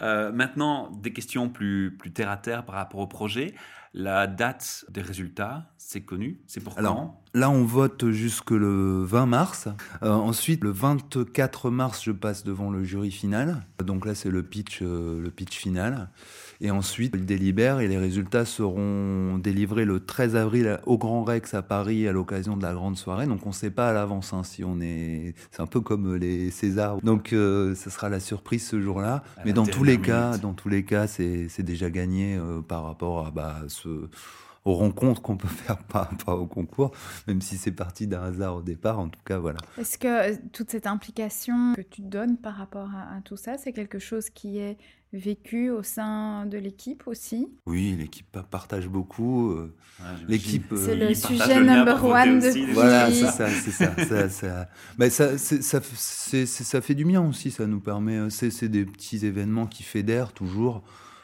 Euh, 0.00 0.32
maintenant, 0.32 0.90
des 0.90 1.12
questions 1.12 1.48
plus, 1.48 1.96
plus 1.98 2.12
terre 2.12 2.30
à 2.30 2.36
terre 2.36 2.64
par 2.64 2.76
rapport 2.76 3.00
au 3.00 3.06
projet. 3.06 3.54
La 3.94 4.26
date 4.26 4.86
des 4.88 5.02
résultats, 5.02 5.66
c'est 5.76 6.00
connu, 6.00 6.40
c'est 6.46 6.60
pour 6.60 6.78
Alors, 6.78 6.94
quand? 6.94 7.22
Là, 7.34 7.50
on 7.50 7.64
vote 7.64 8.10
jusque 8.10 8.52
le 8.52 9.04
20 9.04 9.26
mars. 9.26 9.68
Euh, 10.02 10.10
ensuite, 10.10 10.64
le 10.64 10.70
24 10.70 11.70
mars, 11.70 12.02
je 12.02 12.12
passe 12.12 12.42
devant 12.42 12.70
le 12.70 12.84
jury 12.84 13.10
final. 13.10 13.66
Donc 13.84 14.06
là, 14.06 14.14
c'est 14.14 14.30
le 14.30 14.42
pitch, 14.42 14.80
euh, 14.80 15.20
le 15.20 15.30
pitch 15.30 15.58
final. 15.58 16.08
Et 16.64 16.70
ensuite, 16.70 17.12
il 17.16 17.26
délibère 17.26 17.80
et 17.80 17.88
les 17.88 17.98
résultats 17.98 18.44
seront 18.44 19.36
délivrés 19.36 19.84
le 19.84 19.98
13 19.98 20.36
avril 20.36 20.78
au 20.86 20.96
Grand 20.96 21.24
Rex 21.24 21.54
à 21.54 21.62
Paris 21.62 22.06
à 22.06 22.12
l'occasion 22.12 22.56
de 22.56 22.62
la 22.62 22.72
grande 22.72 22.96
soirée. 22.96 23.26
Donc 23.26 23.44
on 23.44 23.48
ne 23.48 23.54
sait 23.54 23.72
pas 23.72 23.88
à 23.88 23.92
l'avance 23.92 24.32
hein, 24.32 24.44
si 24.44 24.62
on 24.62 24.80
est. 24.80 25.34
C'est 25.50 25.60
un 25.60 25.66
peu 25.66 25.80
comme 25.80 26.14
les 26.14 26.52
Césars. 26.52 27.00
Donc 27.02 27.32
euh, 27.32 27.74
ce 27.74 27.90
sera 27.90 28.08
la 28.08 28.20
surprise 28.20 28.64
ce 28.64 28.80
jour-là. 28.80 29.24
À 29.36 29.42
Mais 29.44 29.52
dans 29.52 29.66
tous 29.66 29.82
les 29.82 30.00
cas, 30.00 30.38
dans 30.38 30.52
tous 30.52 30.68
les 30.68 30.84
cas, 30.84 31.08
c'est 31.08 31.48
c'est 31.48 31.64
déjà 31.64 31.90
gagné 31.90 32.36
euh, 32.36 32.60
par 32.60 32.84
rapport 32.84 33.26
à 33.26 33.32
bah, 33.32 33.56
ce 33.66 33.88
aux 34.64 34.74
rencontres 34.74 35.22
qu'on 35.22 35.36
peut 35.36 35.48
faire 35.66 35.78
par 35.84 36.10
rapport 36.10 36.40
au 36.40 36.46
concours, 36.46 36.92
même 37.26 37.40
si 37.40 37.56
c'est 37.56 37.72
parti 37.72 38.06
d'un 38.06 38.22
hasard 38.22 38.56
au 38.56 38.62
départ. 38.62 38.98
En 38.98 39.08
tout 39.08 39.20
cas, 39.24 39.38
voilà. 39.38 39.58
Est-ce 39.78 39.98
que 39.98 40.32
euh, 40.32 40.36
toute 40.52 40.70
cette 40.70 40.86
implication 40.86 41.74
que 41.74 41.82
tu 41.82 42.02
donnes 42.02 42.36
par 42.36 42.54
rapport 42.54 42.88
à, 42.94 43.16
à 43.16 43.20
tout 43.22 43.36
ça, 43.36 43.58
c'est 43.58 43.72
quelque 43.72 43.98
chose 43.98 44.30
qui 44.30 44.58
est 44.58 44.78
vécu 45.14 45.68
au 45.68 45.82
sein 45.82 46.46
de 46.46 46.56
l'équipe 46.56 47.02
aussi? 47.06 47.48
Oui, 47.66 47.94
l'équipe 47.98 48.26
pa- 48.32 48.42
partage 48.44 48.88
beaucoup. 48.88 49.50
euh, 49.50 49.74
Ouais. 50.00 50.06
L'équipe, 50.26 50.72
euh, 50.72 50.86
C'est 50.86 50.96
le 50.96 51.14
sujet 51.14 51.60
lien 51.62 51.76
number 51.76 52.02
one 52.04 52.38
aussi, 52.38 52.46
depuis- 52.48 52.66
les 52.66 52.72
Voilà, 52.72 53.10
c'est 53.12 53.26
ça, 53.26 53.48
c'est 53.50 53.70
ça. 53.70 53.94
ça, 54.06 54.28
ça, 54.30 54.68
mais 54.98 55.10
ça, 55.10 55.36
ça, 55.38 55.80
ça 56.46 56.80
fait 56.80 56.94
du 56.94 57.04
bien 57.04 57.22
aussi, 57.22 57.50
ça 57.50 57.66
nous 57.66 57.78
permet. 57.80 58.30
c'est 58.30 58.68
des 58.68 58.84
petits 58.86 59.24
événements 59.26 59.66
qui 59.66 59.82
fédèrent 59.82 60.32
toujours, 60.32 60.82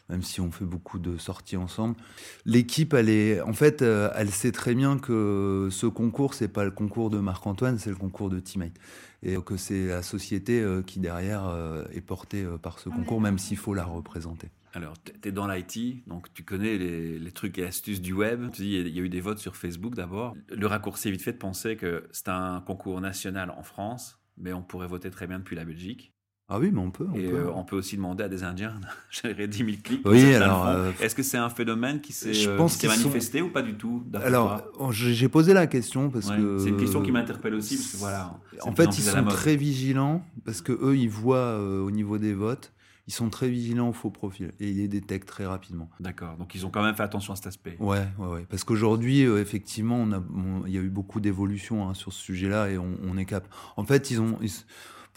même 0.09 0.23
si 0.23 0.41
on 0.41 0.50
fait 0.50 0.65
beaucoup 0.65 0.99
de 0.99 1.19
sorties 1.19 1.57
ensemble. 1.57 1.97
L'équipe, 2.45 2.95
elle 2.95 3.09
est, 3.09 3.41
en 3.43 3.53
fait, 3.53 3.83
euh, 3.83 4.11
elle 4.15 4.31
sait 4.31 4.53
très 4.53 4.75
bien 4.75 4.99
que 4.99 5.69
ce 5.71 5.87
concours, 5.87 6.35
c'est 6.35 6.49
pas 6.49 6.65
le 6.65 6.71
concours 6.71 7.11
de 7.11 7.19
Marc-Antoine, 7.19 7.79
c'est 7.79 7.91
le 7.91 7.97
concours 7.97 8.31
de 8.31 8.41
Teammate. 8.41 8.79
Et 9.23 9.37
que 9.43 9.57
c'est 9.57 9.88
la 9.88 10.03
société 10.03 10.61
euh, 10.61 10.83
qui 10.83 11.00
derrière 11.00 11.47
euh, 11.49 11.85
est 11.93 12.00
portée 12.00 12.45
euh, 12.45 12.57
par 12.57 12.79
ce 12.79 12.88
est 12.88 12.93
concours, 12.93 13.21
même 13.21 13.38
s'il 13.38 13.57
faut 13.57 13.75
la 13.75 13.85
représenter. 13.85 14.49
Alors, 14.75 14.95
tu 15.03 15.29
es 15.29 15.33
dans 15.33 15.49
l'IT, 15.49 16.07
donc 16.07 16.33
tu 16.35 16.45
connais 16.45 16.79
les, 16.79 17.19
les 17.19 17.33
trucs 17.33 17.59
et 17.59 17.65
astuces 17.65 18.00
du 18.00 18.12
web. 18.12 18.50
Tu 18.53 18.62
dis, 18.62 18.75
il 18.75 18.88
y 18.88 19.00
a 19.00 19.03
eu 19.03 19.09
des 19.09 19.21
votes 19.21 19.38
sur 19.38 19.57
Facebook 19.57 19.95
d'abord. 19.95 20.37
Le 20.49 20.67
raccourci 20.67 21.09
est 21.09 21.11
vite 21.11 21.23
fait 21.23 21.33
de 21.33 21.38
penser 21.38 21.77
que 21.77 22.07
c'est 22.12 22.29
un 22.29 22.61
concours 22.61 23.00
national 23.00 23.50
en 23.50 23.62
France, 23.62 24.21
mais 24.37 24.53
on 24.53 24.62
pourrait 24.62 24.87
voter 24.87 25.11
très 25.11 25.27
bien 25.27 25.38
depuis 25.38 25.57
la 25.57 25.65
Belgique. 25.65 26.12
Ah 26.50 26.59
oui, 26.59 26.71
mais 26.73 26.81
on 26.81 26.90
peut. 26.90 27.07
On 27.12 27.14
et 27.14 27.25
peut. 27.28 27.37
euh, 27.37 27.50
on 27.55 27.62
peut 27.62 27.76
aussi 27.76 27.97
demander 27.97 28.25
à 28.25 28.28
des 28.28 28.43
Indiens 28.43 28.73
de 28.81 28.87
générer 29.11 29.47
10 29.49 29.59
000 29.59 29.71
clics. 29.85 30.00
Oui, 30.07 30.35
alors, 30.35 30.67
euh, 30.67 30.93
Est-ce 31.00 31.14
que 31.14 31.23
c'est 31.23 31.37
un 31.37 31.50
phénomène 31.50 32.00
qui 32.00 32.14
s'est 32.14 32.31
euh, 32.49 32.69
sont- 32.69 32.87
manifesté 32.87 33.43
ou 33.43 33.50
pas 33.50 33.61
du 33.61 33.75
tout 33.75 34.02
Alors, 34.14 34.62
j'ai 34.90 35.28
posé 35.28 35.52
la 35.52 35.67
question 35.67 36.09
parce 36.09 36.31
Ouais, 36.31 36.37
que 36.38 36.59
C'est 36.59 36.71
une 36.71 36.78
question 36.78 37.02
qui 37.02 37.12
m'interpelle 37.12 37.55
aussi, 37.55 37.76
parce 37.76 37.93
que 37.93 37.97
voilà. 37.99 38.38
En 38.62 38.73
fait, 38.75 38.97
ils 38.99 39.02
sont 39.02 39.25
très 39.25 39.57
vigilants 39.57 40.25
parce 40.47 40.62
que 40.62 40.73
eux, 40.73 40.97
ils 40.97 41.11
voient 41.11 41.37
euh, 41.37 41.81
au 41.83 41.90
niveau 41.90 42.17
des 42.17 42.33
votes, 42.33 42.73
ils 43.07 43.12
sont 43.12 43.28
très 43.28 43.50
vigilants 43.50 43.90
aux 43.90 43.95
faux 43.95 44.11
profils 44.11 44.52
et 44.59 44.71
ils 44.71 44.78
les 44.78 44.88
détectent 44.88 45.28
très 45.28 45.45
rapidement. 45.47 45.90
D'accord, 46.00 46.37
donc 46.38 46.55
ils 46.55 46.64
ont 46.64 46.71
quand 46.71 46.83
même 46.83 46.95
fait 46.95 47.02
attention 47.02 47.35
à 47.35 47.37
cet 47.37 47.47
aspect. 47.47 47.76
Ouais, 47.78 48.07
ouais, 48.19 48.26
ouais. 48.26 48.47
Parce 48.49 48.64
qu'aujourd'hui, 48.64 49.25
euh, 49.26 49.38
effectivement, 49.40 49.97
on 49.97 50.12
a, 50.12 50.19
on- 50.19 50.67
il 50.67 50.73
y 50.73 50.78
a 50.78 50.81
eu 50.81 50.88
beaucoup 50.90 51.21
d'évolutions 51.21 51.88
hein, 51.88 51.95
sur 51.95 52.12
ce 52.12 52.21
sujet-là 52.23 52.71
et 52.71 52.78
on, 52.78 52.97
on 53.07 53.17
est 53.19 53.25
cap. 53.26 53.47
En 53.76 53.85
fait, 53.85 54.11
ils 54.11 54.21
ont, 54.21 54.38
ils- 54.43 54.50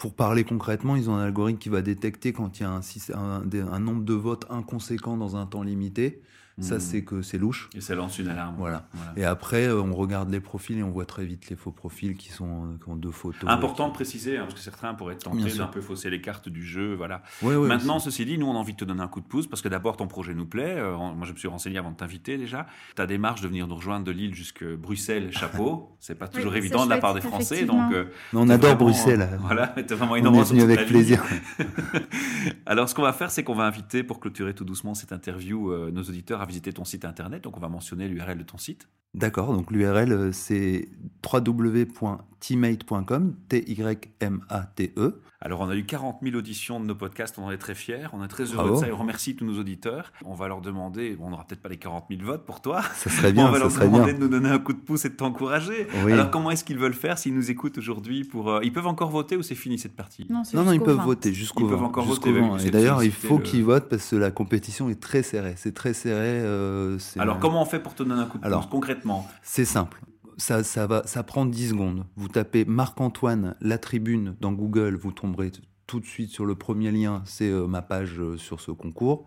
pour 0.02 0.14
parler 0.14 0.42
concrètement, 0.42 0.96
ils 0.96 1.08
ont 1.08 1.14
un 1.14 1.22
algorithme 1.22 1.60
qui 1.60 1.68
va 1.68 1.80
détecter 1.80 2.32
quand 2.32 2.58
il 2.58 2.64
y 2.64 2.66
a 2.66 2.72
un, 2.72 3.78
nombre 3.78 4.02
de 4.02 4.14
votes 4.14 4.46
inconséquent 4.50 5.16
dans 5.16 5.36
un 5.36 5.46
temps 5.46 5.62
limité. 5.62 6.20
Ça, 6.60 6.76
Hmm. 6.76 6.80
c'est 6.80 7.02
que 7.02 7.22
c'est 7.22 7.38
louche. 7.38 7.70
Et 7.74 7.80
ça 7.80 7.94
lance 7.94 8.18
une 8.18 8.28
alarme. 8.28 8.56
Voilà. 8.58 8.86
Voilà. 8.92 9.12
Et 9.16 9.24
après, 9.24 9.66
euh, 9.68 9.80
on 9.80 9.94
regarde 9.94 10.30
les 10.30 10.40
profils 10.40 10.76
et 10.78 10.82
on 10.82 10.90
voit 10.90 11.06
très 11.06 11.24
vite 11.24 11.48
les 11.48 11.56
faux 11.56 11.70
profils 11.70 12.14
qui 12.16 12.30
sont 12.30 12.76
qui 12.82 12.90
ont 12.90 12.96
deux 12.96 13.10
photos. 13.10 13.48
Important 13.48 13.88
de 13.88 13.94
préciser, 13.94 14.36
hein, 14.36 14.42
parce 14.42 14.54
que 14.54 14.60
certains 14.60 14.92
pourraient 14.94 15.14
être 15.14 15.24
tentés 15.24 15.56
d'un 15.56 15.66
peu 15.66 15.80
fausser 15.80 16.10
les 16.10 16.20
cartes 16.20 16.48
du 16.50 16.62
jeu. 16.64 16.94
Voilà. 16.94 17.22
Ouais, 17.42 17.56
ouais, 17.56 17.68
Maintenant, 17.68 17.98
ceci 17.98 18.24
dit, 18.26 18.36
nous, 18.36 18.46
on 18.46 18.54
a 18.54 18.58
envie 18.58 18.72
de 18.74 18.76
te 18.78 18.84
donner 18.84 19.00
un 19.02 19.08
coup 19.08 19.20
de 19.20 19.26
pouce, 19.26 19.46
parce 19.46 19.62
que 19.62 19.68
d'abord, 19.68 19.96
ton 19.96 20.06
projet 20.08 20.34
nous 20.34 20.44
plaît. 20.46 20.74
Euh, 20.76 20.94
moi, 20.96 21.26
je 21.26 21.32
me 21.32 21.38
suis 21.38 21.48
renseigné 21.48 21.78
avant 21.78 21.90
de 21.90 21.96
t'inviter 21.96 22.36
déjà. 22.36 22.66
Ta 22.96 23.06
démarche 23.06 23.40
de 23.40 23.48
venir 23.48 23.66
nous 23.66 23.74
rejoindre 23.76 24.04
de 24.04 24.12
Lille 24.12 24.34
jusque 24.34 24.62
Bruxelles, 24.64 25.30
chapeau, 25.32 25.96
c'est 26.00 26.14
pas 26.18 26.28
toujours 26.28 26.54
évident 26.54 26.84
de 26.84 26.90
la 26.90 26.98
part 26.98 27.14
des 27.14 27.20
Français. 27.22 27.64
Donc, 27.64 27.92
euh, 27.94 28.04
Mais 28.34 28.40
on 28.40 28.48
adore 28.50 28.72
vraiment- 28.76 28.84
Bruxelles. 28.84 29.38
Voilà, 29.40 29.68
t'es 29.68 29.94
vraiment 29.94 30.12
On 30.12 30.16
énorme 30.16 30.34
est 30.36 30.42
venu 30.44 30.62
avec 30.62 30.86
plaisir. 30.86 31.22
Alors, 32.66 32.88
ce 32.88 32.94
qu'on 32.94 33.02
va 33.02 33.12
faire, 33.12 33.30
c'est 33.30 33.42
qu'on 33.44 33.54
va 33.54 33.64
inviter, 33.64 34.02
pour 34.02 34.20
clôturer 34.20 34.54
tout 34.54 34.64
doucement 34.64 34.94
cette 34.94 35.12
interview, 35.12 35.70
euh, 35.70 35.90
nos 35.90 36.02
auditeurs 36.02 36.40
visiter 36.46 36.72
ton 36.72 36.84
site 36.84 37.04
internet. 37.04 37.42
Donc, 37.42 37.56
on 37.56 37.60
va 37.60 37.68
mentionner 37.68 38.06
l'URL 38.08 38.38
de 38.38 38.44
ton 38.44 38.58
site. 38.58 38.88
D'accord, 39.14 39.52
donc 39.52 39.70
l'URL 39.70 40.10
euh, 40.10 40.32
c'est 40.32 40.88
www.teammate.com, 41.22 43.36
T-Y-M-A-T-E. 43.48 45.22
Alors, 45.44 45.60
on 45.60 45.68
a 45.68 45.74
eu 45.74 45.84
40 45.84 46.18
000 46.22 46.36
auditions 46.36 46.78
de 46.78 46.84
nos 46.86 46.94
podcasts, 46.94 47.36
on 47.36 47.44
en 47.46 47.50
est 47.50 47.58
très 47.58 47.74
fiers, 47.74 48.06
on 48.12 48.22
est 48.24 48.28
très 48.28 48.44
heureux 48.44 48.54
Bravo. 48.54 48.74
de 48.76 48.80
ça 48.80 48.86
et 48.88 48.92
on 48.92 48.96
remercie 48.96 49.34
tous 49.34 49.44
nos 49.44 49.58
auditeurs. 49.58 50.12
On 50.24 50.34
va 50.34 50.46
leur 50.46 50.60
demander, 50.60 51.16
bon, 51.16 51.26
on 51.26 51.30
n'aura 51.30 51.44
peut-être 51.44 51.60
pas 51.60 51.68
les 51.68 51.78
40 51.78 52.04
000 52.10 52.22
votes 52.22 52.46
pour 52.46 52.62
toi, 52.62 52.80
Ça 52.94 53.10
serait 53.10 53.28
on 53.30 53.32
bien, 53.32 53.50
va 53.50 53.54
ça 53.54 53.80
leur 53.80 53.90
demander 53.90 54.12
bien. 54.12 54.14
de 54.14 54.18
nous 54.20 54.28
donner 54.28 54.50
un 54.50 54.60
coup 54.60 54.72
de 54.72 54.78
pouce 54.78 55.04
et 55.04 55.08
de 55.08 55.14
t'encourager. 55.14 55.88
Oui. 56.04 56.12
Alors, 56.12 56.30
comment 56.30 56.52
est-ce 56.52 56.62
qu'ils 56.62 56.78
veulent 56.78 56.94
faire 56.94 57.18
s'ils 57.18 57.34
nous 57.34 57.50
écoutent 57.50 57.76
aujourd'hui 57.76 58.22
pour, 58.22 58.50
euh, 58.50 58.60
Ils 58.62 58.72
peuvent 58.72 58.86
encore 58.86 59.10
voter 59.10 59.36
ou 59.36 59.42
c'est 59.42 59.56
fini 59.56 59.78
cette 59.80 59.96
partie? 59.96 60.26
Non, 60.30 60.44
Non, 60.54 60.62
non, 60.62 60.72
ils 60.72 60.80
peuvent 60.80 60.96
20. 60.98 61.04
voter 61.04 61.32
jusqu'au 61.34 61.64
Ils 61.64 61.70
peuvent 61.70 61.80
20, 61.80 61.86
encore 61.86 62.04
jusqu'au 62.06 62.30
voter, 62.30 62.40
20. 62.40 62.54
oui, 62.58 62.66
Et 62.68 62.70
d'ailleurs, 62.70 63.02
il 63.02 63.10
faut 63.10 63.38
le- 63.38 63.42
qu'ils 63.42 63.64
votent 63.64 63.88
parce 63.88 64.10
que 64.10 64.16
la 64.16 64.30
compétition 64.30 64.88
est 64.90 65.00
très 65.00 65.24
serrée. 65.24 65.54
C'est 65.56 65.74
très 65.74 65.92
serré. 65.92 66.20
euh, 66.40 66.98
Alors, 67.18 67.40
comment 67.40 67.62
on 67.62 67.66
fait 67.66 67.80
pour 67.80 67.96
te 67.96 68.04
donner 68.04 68.20
un 68.20 68.26
coup 68.26 68.38
de 68.38 68.46
Alors, 68.46 68.60
pouce 68.60 68.70
concrètement? 68.70 69.26
C'est 69.42 69.64
simple. 69.64 70.00
Ça, 70.36 70.64
ça, 70.64 70.86
va, 70.86 71.02
ça 71.06 71.22
prend 71.22 71.46
10 71.46 71.70
secondes. 71.70 72.04
Vous 72.16 72.28
tapez 72.28 72.64
Marc-Antoine, 72.64 73.54
la 73.60 73.78
tribune 73.78 74.36
dans 74.40 74.52
Google, 74.52 74.96
vous 74.96 75.12
tomberez 75.12 75.52
tout 75.86 76.00
de 76.00 76.06
suite 76.06 76.30
sur 76.30 76.46
le 76.46 76.54
premier 76.54 76.90
lien, 76.90 77.22
c'est 77.26 77.50
euh, 77.50 77.66
ma 77.66 77.82
page 77.82 78.18
euh, 78.18 78.36
sur 78.38 78.60
ce 78.60 78.70
concours. 78.70 79.26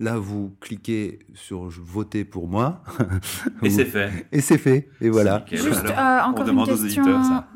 Là, 0.00 0.18
vous 0.18 0.56
cliquez 0.60 1.20
sur 1.34 1.68
voter 1.68 2.24
pour 2.24 2.48
moi. 2.48 2.82
Et 3.62 3.70
c'est 3.70 3.84
fait. 3.84 4.26
Et 4.32 4.40
c'est 4.40 4.58
fait. 4.58 4.88
Et 5.00 5.08
voilà. 5.08 5.44
Juste 5.50 5.84
euh, 5.86 6.20
on 6.24 6.30
encore 6.30 6.40
une 6.40 6.46
demande 6.46 6.68
aux 6.68 6.76
question 6.76 7.04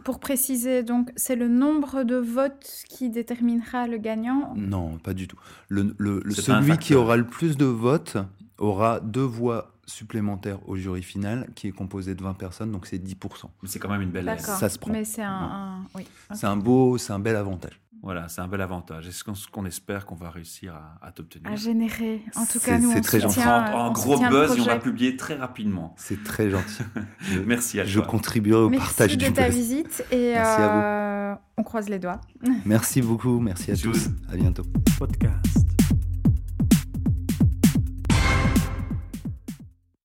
pour 0.04 0.20
préciser. 0.20 0.84
Donc, 0.84 1.10
c'est 1.16 1.34
le 1.34 1.48
nombre 1.48 2.04
de 2.04 2.14
votes 2.14 2.84
qui 2.88 3.10
déterminera 3.10 3.88
le 3.88 3.98
gagnant? 3.98 4.54
Non, 4.56 4.98
pas 4.98 5.14
du 5.14 5.26
tout. 5.26 5.38
Le, 5.68 5.94
celui 6.30 6.78
qui 6.78 6.94
aura 6.94 7.16
le 7.16 7.26
plus 7.26 7.56
de 7.56 7.64
votes 7.64 8.16
aura 8.58 9.00
deux 9.00 9.20
voix 9.22 9.72
supplémentaires 9.88 10.58
au 10.68 10.76
jury 10.76 11.02
final, 11.02 11.48
qui 11.54 11.66
est 11.68 11.72
composé 11.72 12.14
de 12.14 12.22
20 12.22 12.34
personnes, 12.34 12.70
donc 12.70 12.86
c'est 12.86 12.98
10%. 12.98 13.14
Mais 13.62 13.68
c'est 13.68 13.78
quand 13.78 13.88
même 13.90 14.02
une 14.02 14.10
belle 14.10 14.32
ça 14.38 14.68
se 14.68 14.78
prend. 14.78 14.92
Mais 14.92 15.04
c'est 15.04 15.22
un, 15.22 15.30
un- 15.32 15.82
Oui. 15.96 16.06
C'est 16.34 16.46
un 16.46 16.56
beau, 16.56 16.98
c'est 16.98 17.12
un 17.12 17.18
bel 17.18 17.34
avantage. 17.36 17.80
Voilà, 18.00 18.28
c'est 18.28 18.40
un 18.40 18.46
bel 18.46 18.60
avantage. 18.60 19.08
Et 19.08 19.10
ce 19.10 19.24
qu'on 19.24 19.34
ce 19.34 19.48
qu'on 19.48 19.64
espère 19.66 20.06
qu'on 20.06 20.14
va 20.14 20.30
réussir 20.30 20.72
à, 20.72 21.04
à 21.04 21.10
t'obtenir. 21.10 21.50
À 21.50 21.56
générer. 21.56 22.22
En 22.36 22.46
tout 22.46 22.60
C'est- 22.60 22.66
cas, 22.70 22.78
nous, 22.78 22.92
c'est 22.92 22.98
on 22.98 23.02
très 23.02 23.18
gentil. 23.20 23.40
Un, 23.42 23.48
un 23.50 23.88
on 23.88 23.92
gros 23.92 24.18
buzz 24.20 24.56
et 24.56 24.60
on 24.60 24.64
va 24.66 24.76
publier 24.78 25.16
très 25.16 25.34
rapidement. 25.34 25.96
C'est 25.98 26.22
très 26.22 26.48
gentil. 26.48 26.84
Je, 27.22 27.40
Merci 27.40 27.80
à 27.80 27.84
je 27.84 27.98
toi. 27.98 28.06
contribuerai 28.08 28.60
au 28.62 28.68
Merci 28.70 28.86
partage 28.86 29.16
de 29.16 29.24
du 29.26 29.32
ta 29.32 29.46
buzz. 29.46 29.56
visite 29.56 30.04
et 30.12 30.32
Merci 30.34 30.62
à 30.62 30.68
vous. 30.68 30.80
euh, 30.80 31.34
on 31.56 31.64
croise 31.64 31.88
les 31.88 31.98
doigts. 31.98 32.20
Merci 32.64 33.02
beaucoup, 33.02 33.40
merci 33.40 33.72
à 33.72 33.76
tous. 33.76 34.10
À 34.32 34.36
bientôt. 34.36 34.62
podcast. 34.96 35.67